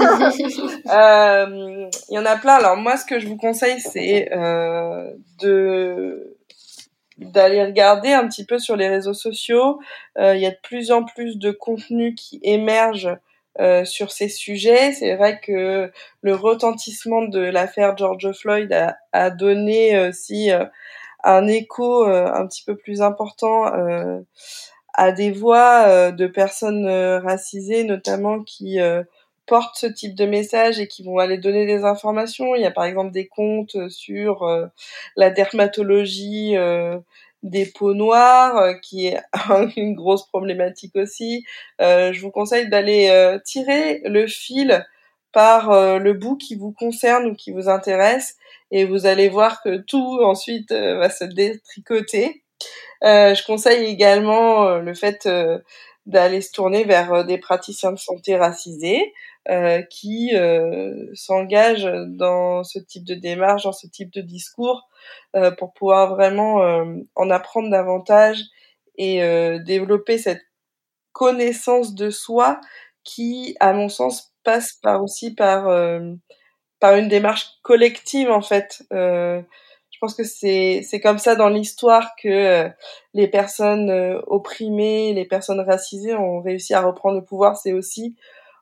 Il 2.08 2.14
y 2.14 2.18
en 2.18 2.24
a 2.24 2.36
plein. 2.36 2.54
Alors, 2.54 2.78
moi, 2.78 2.96
ce 2.96 3.04
que 3.04 3.18
je 3.18 3.28
vous 3.28 3.36
conseille, 3.36 3.78
c'est 3.80 4.30
de 5.42 6.35
d'aller 7.18 7.64
regarder 7.64 8.12
un 8.12 8.26
petit 8.28 8.44
peu 8.44 8.58
sur 8.58 8.76
les 8.76 8.88
réseaux 8.88 9.14
sociaux. 9.14 9.80
Euh, 10.18 10.34
il 10.34 10.42
y 10.42 10.46
a 10.46 10.50
de 10.50 10.58
plus 10.62 10.90
en 10.90 11.04
plus 11.04 11.38
de 11.38 11.50
contenus 11.50 12.14
qui 12.16 12.40
émergent 12.42 13.16
euh, 13.58 13.84
sur 13.84 14.12
ces 14.12 14.28
sujets. 14.28 14.92
C'est 14.92 15.16
vrai 15.16 15.40
que 15.40 15.90
le 16.20 16.34
retentissement 16.34 17.22
de 17.22 17.40
l'affaire 17.40 17.96
George 17.96 18.32
Floyd 18.32 18.72
a, 18.72 18.96
a 19.12 19.30
donné 19.30 20.08
aussi 20.08 20.50
euh, 20.50 20.64
un 21.24 21.46
écho 21.46 22.04
un 22.04 22.46
petit 22.46 22.62
peu 22.64 22.76
plus 22.76 23.02
important 23.02 23.64
à 24.94 25.10
des 25.10 25.32
voix 25.32 26.12
de 26.12 26.26
personnes 26.28 26.86
racisées, 26.88 27.82
notamment 27.82 28.44
qui 28.44 28.78
portent 29.46 29.76
ce 29.76 29.86
type 29.86 30.14
de 30.14 30.26
message 30.26 30.80
et 30.80 30.88
qui 30.88 31.02
vont 31.02 31.18
aller 31.18 31.38
donner 31.38 31.66
des 31.66 31.84
informations. 31.84 32.54
Il 32.54 32.62
y 32.62 32.66
a 32.66 32.70
par 32.70 32.84
exemple 32.84 33.12
des 33.12 33.26
comptes 33.26 33.88
sur 33.88 34.42
euh, 34.42 34.66
la 35.16 35.30
dermatologie 35.30 36.56
euh, 36.56 36.98
des 37.42 37.66
peaux 37.66 37.94
noires, 37.94 38.56
euh, 38.56 38.74
qui 38.74 39.06
est 39.06 39.20
une 39.76 39.94
grosse 39.94 40.26
problématique 40.28 40.96
aussi. 40.96 41.44
je 41.78 42.20
vous 42.20 42.30
conseille 42.30 42.68
d'aller 42.68 43.38
tirer 43.44 44.02
le 44.04 44.26
fil 44.26 44.84
par 45.32 45.98
le 45.98 46.12
bout 46.14 46.36
qui 46.36 46.54
vous 46.56 46.72
concerne 46.72 47.26
ou 47.26 47.34
qui 47.34 47.52
vous 47.52 47.68
intéresse 47.68 48.36
et 48.70 48.84
vous 48.84 49.06
allez 49.06 49.28
voir 49.28 49.62
que 49.62 49.76
tout 49.76 50.18
ensuite 50.22 50.72
va 50.72 51.10
se 51.10 51.24
détricoter. 51.24 52.42
je 53.02 53.46
conseille 53.46 53.84
également 53.84 54.78
le 54.78 54.94
fait 54.94 55.28
d'aller 56.06 56.40
se 56.40 56.52
tourner 56.52 56.84
vers 56.84 57.24
des 57.24 57.38
praticiens 57.38 57.92
de 57.92 57.98
santé 57.98 58.36
racisés, 58.36 59.12
euh, 59.48 59.80
qui 59.82 60.34
euh, 60.34 61.06
s'engagent 61.14 61.88
dans 62.06 62.64
ce 62.64 62.80
type 62.80 63.04
de 63.04 63.14
démarche, 63.14 63.62
dans 63.62 63.72
ce 63.72 63.86
type 63.86 64.12
de 64.12 64.20
discours, 64.20 64.88
euh, 65.36 65.52
pour 65.52 65.72
pouvoir 65.72 66.16
vraiment 66.16 66.56
en 67.14 67.30
apprendre 67.30 67.70
davantage 67.70 68.40
et 68.98 69.20
développer 69.60 70.18
cette 70.18 70.42
connaissance 71.12 71.94
de 71.94 72.10
soi 72.10 72.60
qui, 73.04 73.56
à 73.60 73.72
mon 73.72 73.88
sens, 73.88 74.32
passe 74.42 74.72
par 74.82 75.02
aussi 75.02 75.34
par 75.34 75.68
par 76.80 76.96
une 76.96 77.08
démarche 77.08 77.46
collective 77.62 78.30
en 78.30 78.42
fait. 78.42 78.82
Je 79.96 80.00
pense 80.02 80.14
que 80.14 80.24
c'est 80.24 80.82
c'est 80.86 81.00
comme 81.00 81.16
ça 81.16 81.36
dans 81.36 81.48
l'histoire 81.48 82.10
que 82.22 82.28
euh, 82.28 82.68
les 83.14 83.28
personnes 83.28 83.88
euh, 83.88 84.20
opprimées, 84.26 85.14
les 85.14 85.24
personnes 85.24 85.60
racisées 85.60 86.14
ont 86.14 86.42
réussi 86.42 86.74
à 86.74 86.82
reprendre 86.82 87.16
le 87.16 87.24
pouvoir. 87.24 87.56
C'est 87.56 87.72
aussi 87.72 88.14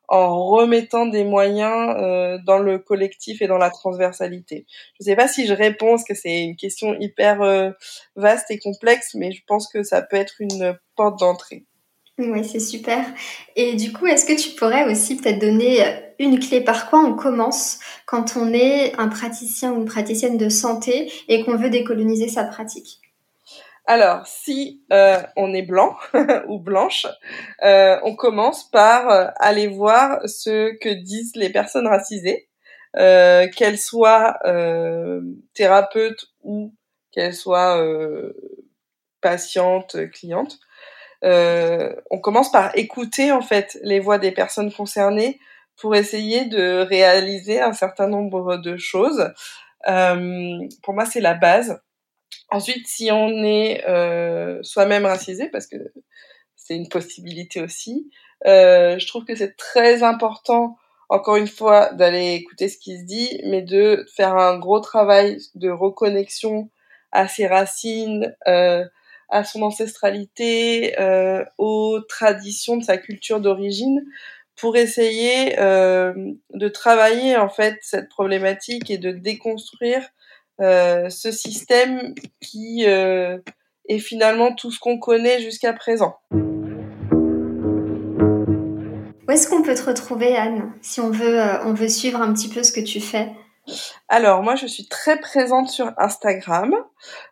en 0.06 0.46
remettant 0.46 1.06
des 1.06 1.24
moyens 1.24 1.96
euh, 1.98 2.38
dans 2.46 2.58
le 2.58 2.78
collectif 2.78 3.42
et 3.42 3.48
dans 3.48 3.58
la 3.58 3.70
transversalité. 3.70 4.64
Je 4.92 5.02
ne 5.02 5.04
sais 5.06 5.16
pas 5.16 5.26
si 5.26 5.48
je 5.48 5.52
réponds, 5.52 5.90
parce 5.90 6.04
que 6.04 6.14
c'est 6.14 6.40
une 6.40 6.54
question 6.54 6.94
hyper 7.00 7.74
vaste 8.14 8.52
et 8.52 8.60
complexe, 8.60 9.14
mais 9.14 9.32
je 9.32 9.42
pense 9.44 9.66
que 9.66 9.82
ça 9.82 10.02
peut 10.02 10.16
être 10.16 10.34
une 10.38 10.78
porte 10.94 11.18
d'entrée. 11.18 11.64
Oui, 12.18 12.44
c'est 12.44 12.60
super. 12.60 13.04
Et 13.56 13.74
du 13.74 13.92
coup, 13.92 14.06
est-ce 14.06 14.24
que 14.24 14.40
tu 14.40 14.54
pourrais 14.54 14.84
aussi 14.84 15.16
peut-être 15.16 15.40
donner 15.40 15.82
une 16.18 16.38
clé 16.38 16.60
par 16.60 16.88
quoi 16.90 17.00
on 17.00 17.14
commence 17.14 17.78
quand 18.06 18.36
on 18.36 18.52
est 18.52 18.94
un 18.98 19.08
praticien 19.08 19.72
ou 19.72 19.78
une 19.78 19.84
praticienne 19.84 20.38
de 20.38 20.48
santé 20.48 21.12
et 21.28 21.44
qu'on 21.44 21.56
veut 21.56 21.70
décoloniser 21.70 22.28
sa 22.28 22.44
pratique? 22.44 23.00
Alors, 23.86 24.26
si 24.26 24.82
euh, 24.92 25.20
on 25.36 25.52
est 25.52 25.62
blanc 25.62 25.96
ou 26.48 26.58
blanche, 26.58 27.06
euh, 27.62 27.98
on 28.02 28.16
commence 28.16 28.70
par 28.70 29.10
euh, 29.10 29.26
aller 29.38 29.66
voir 29.66 30.20
ce 30.26 30.74
que 30.78 30.88
disent 30.88 31.36
les 31.36 31.50
personnes 31.50 31.86
racisées, 31.86 32.48
qu'elles 32.96 33.78
soient 33.78 34.38
thérapeutes 35.52 36.26
ou 36.44 36.72
qu'elles 37.10 37.34
soient 37.34 37.84
patientes, 39.20 39.96
clientes. 40.12 40.60
on 41.22 42.20
commence 42.22 42.52
par 42.52 42.70
écouter 42.78 43.32
en 43.32 43.42
fait 43.42 43.76
les 43.82 43.98
voix 43.98 44.18
des 44.18 44.30
personnes 44.30 44.72
concernées 44.72 45.40
pour 45.76 45.94
essayer 45.94 46.44
de 46.46 46.80
réaliser 46.80 47.60
un 47.60 47.72
certain 47.72 48.08
nombre 48.08 48.56
de 48.56 48.76
choses. 48.76 49.32
Euh, 49.88 50.58
pour 50.82 50.94
moi, 50.94 51.04
c'est 51.06 51.20
la 51.20 51.34
base. 51.34 51.80
Ensuite, 52.50 52.86
si 52.86 53.10
on 53.10 53.44
est 53.44 53.84
euh, 53.88 54.62
soi-même 54.62 55.06
racisé, 55.06 55.48
parce 55.48 55.66
que 55.66 55.76
c'est 56.56 56.76
une 56.76 56.88
possibilité 56.88 57.60
aussi, 57.60 58.10
euh, 58.46 58.98
je 58.98 59.06
trouve 59.06 59.24
que 59.24 59.34
c'est 59.34 59.56
très 59.56 60.02
important, 60.02 60.76
encore 61.08 61.36
une 61.36 61.48
fois, 61.48 61.92
d'aller 61.92 62.34
écouter 62.34 62.68
ce 62.68 62.78
qui 62.78 62.98
se 62.98 63.04
dit, 63.04 63.40
mais 63.44 63.62
de 63.62 64.04
faire 64.14 64.36
un 64.36 64.58
gros 64.58 64.80
travail 64.80 65.38
de 65.54 65.70
reconnexion 65.70 66.70
à 67.12 67.28
ses 67.28 67.46
racines, 67.46 68.34
euh, 68.48 68.84
à 69.30 69.44
son 69.44 69.62
ancestralité, 69.62 70.98
euh, 71.00 71.44
aux 71.58 72.00
traditions 72.08 72.76
de 72.76 72.84
sa 72.84 72.98
culture 72.98 73.40
d'origine, 73.40 74.04
pour 74.56 74.76
essayer 74.76 75.58
euh, 75.58 76.12
de 76.52 76.68
travailler 76.68 77.36
en 77.36 77.48
fait 77.48 77.78
cette 77.82 78.08
problématique 78.08 78.90
et 78.90 78.98
de 78.98 79.10
déconstruire 79.10 80.02
euh, 80.60 81.08
ce 81.10 81.32
système 81.32 82.14
qui 82.40 82.84
euh, 82.86 83.38
est 83.88 83.98
finalement 83.98 84.54
tout 84.54 84.70
ce 84.70 84.78
qu'on 84.78 84.98
connaît 84.98 85.40
jusqu'à 85.40 85.72
présent. 85.72 86.16
Où 89.26 89.30
est-ce 89.30 89.48
qu'on 89.48 89.62
peut 89.62 89.74
te 89.74 89.82
retrouver, 89.82 90.36
Anne, 90.36 90.72
si 90.82 91.00
on 91.00 91.10
veut, 91.10 91.40
on 91.64 91.72
veut 91.72 91.88
suivre 91.88 92.20
un 92.20 92.32
petit 92.32 92.48
peu 92.48 92.62
ce 92.62 92.72
que 92.72 92.80
tu 92.80 93.00
fais? 93.00 93.30
Alors 94.08 94.42
moi 94.42 94.56
je 94.56 94.66
suis 94.66 94.86
très 94.86 95.18
présente 95.18 95.68
sur 95.68 95.92
Instagram. 95.96 96.74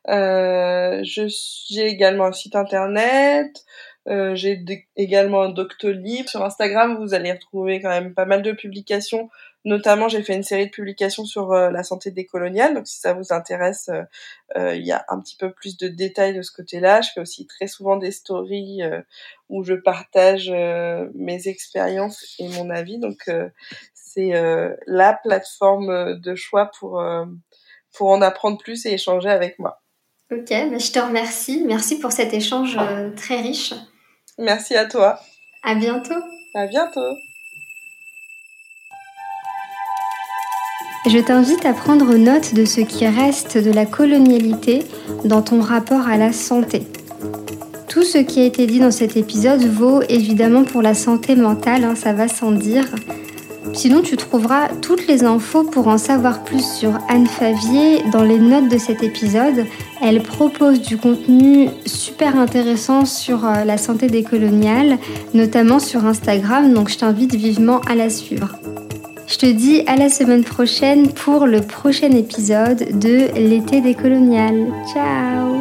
Euh, 0.08 1.00
j'ai 1.02 1.86
également 1.86 2.24
un 2.26 2.32
site 2.32 2.56
internet. 2.56 3.64
Euh, 4.08 4.34
j'ai 4.34 4.64
également 4.96 5.42
un 5.42 5.50
Doctolib. 5.50 6.26
Sur 6.26 6.44
Instagram, 6.44 6.96
vous 6.96 7.14
allez 7.14 7.32
retrouver 7.32 7.80
quand 7.80 7.88
même 7.88 8.14
pas 8.14 8.24
mal 8.24 8.42
de 8.42 8.52
publications. 8.52 9.30
Notamment, 9.64 10.08
j'ai 10.08 10.24
fait 10.24 10.34
une 10.34 10.42
série 10.42 10.66
de 10.66 10.72
publications 10.72 11.24
sur 11.24 11.52
euh, 11.52 11.70
la 11.70 11.84
santé 11.84 12.10
décoloniale. 12.10 12.74
Donc, 12.74 12.88
si 12.88 12.98
ça 12.98 13.12
vous 13.12 13.32
intéresse, 13.32 13.90
euh, 14.56 14.74
il 14.74 14.84
y 14.84 14.90
a 14.90 15.04
un 15.08 15.20
petit 15.20 15.36
peu 15.36 15.52
plus 15.52 15.76
de 15.76 15.86
détails 15.86 16.34
de 16.34 16.42
ce 16.42 16.50
côté-là. 16.50 17.00
Je 17.00 17.10
fais 17.14 17.20
aussi 17.20 17.46
très 17.46 17.68
souvent 17.68 17.96
des 17.96 18.10
stories 18.10 18.80
où 19.48 19.62
je 19.62 19.74
partage 19.74 20.50
mes 21.14 21.46
expériences 21.46 22.34
et 22.40 22.48
mon 22.48 22.70
avis. 22.70 22.98
Donc, 22.98 23.30
c'est 23.94 24.32
la 24.86 25.14
plateforme 25.14 26.18
de 26.18 26.34
choix 26.34 26.70
pour 26.78 27.02
pour 27.94 28.08
en 28.08 28.22
apprendre 28.22 28.56
plus 28.56 28.86
et 28.86 28.94
échanger 28.94 29.28
avec 29.28 29.58
moi. 29.58 29.82
Ok, 30.32 30.48
bah, 30.48 30.78
je 30.78 30.90
te 30.90 30.98
remercie. 30.98 31.62
Merci 31.66 31.98
pour 31.98 32.10
cet 32.10 32.32
échange 32.32 32.78
très 33.16 33.40
riche. 33.40 33.74
Merci 34.38 34.74
à 34.74 34.86
toi. 34.86 35.20
À 35.62 35.74
bientôt. 35.74 36.22
À 36.54 36.66
bientôt. 36.66 37.18
Je 41.06 41.18
t'invite 41.18 41.66
à 41.66 41.72
prendre 41.72 42.14
note 42.14 42.54
de 42.54 42.64
ce 42.64 42.80
qui 42.80 43.06
reste 43.06 43.58
de 43.58 43.72
la 43.72 43.86
colonialité 43.86 44.84
dans 45.24 45.42
ton 45.42 45.60
rapport 45.60 46.06
à 46.06 46.16
la 46.16 46.32
santé. 46.32 46.82
Tout 47.88 48.04
ce 48.04 48.18
qui 48.18 48.40
a 48.40 48.44
été 48.44 48.66
dit 48.66 48.78
dans 48.80 48.90
cet 48.90 49.16
épisode 49.16 49.64
vaut 49.64 50.00
évidemment 50.08 50.64
pour 50.64 50.80
la 50.80 50.94
santé 50.94 51.34
mentale, 51.34 51.84
hein, 51.84 51.94
ça 51.96 52.12
va 52.12 52.28
sans 52.28 52.52
dire. 52.52 52.84
Sinon, 53.74 54.02
tu 54.02 54.16
trouveras 54.16 54.68
toutes 54.80 55.06
les 55.06 55.24
infos 55.24 55.64
pour 55.64 55.88
en 55.88 55.98
savoir 55.98 56.44
plus 56.44 56.64
sur 56.64 56.98
Anne 57.08 57.26
Favier 57.26 58.02
dans 58.12 58.22
les 58.22 58.38
notes 58.38 58.68
de 58.68 58.78
cet 58.78 59.02
épisode. 59.02 59.66
Elle 60.02 60.22
propose 60.22 60.80
du 60.80 60.96
contenu 60.98 61.68
super 61.86 62.36
intéressant 62.36 63.04
sur 63.04 63.46
euh, 63.46 63.64
la 63.64 63.78
santé 63.78 64.08
des 64.08 64.22
coloniales, 64.22 64.98
notamment 65.32 65.78
sur 65.78 66.04
Instagram, 66.04 66.72
donc 66.74 66.90
je 66.90 66.98
t'invite 66.98 67.34
vivement 67.34 67.80
à 67.88 67.94
la 67.94 68.10
suivre. 68.10 68.56
Je 69.26 69.38
te 69.38 69.46
dis 69.46 69.82
à 69.86 69.96
la 69.96 70.10
semaine 70.10 70.44
prochaine 70.44 71.08
pour 71.08 71.46
le 71.46 71.60
prochain 71.62 72.10
épisode 72.10 72.98
de 72.98 73.28
l'été 73.38 73.80
des 73.80 73.94
coloniales. 73.94 74.66
Ciao 74.92 75.51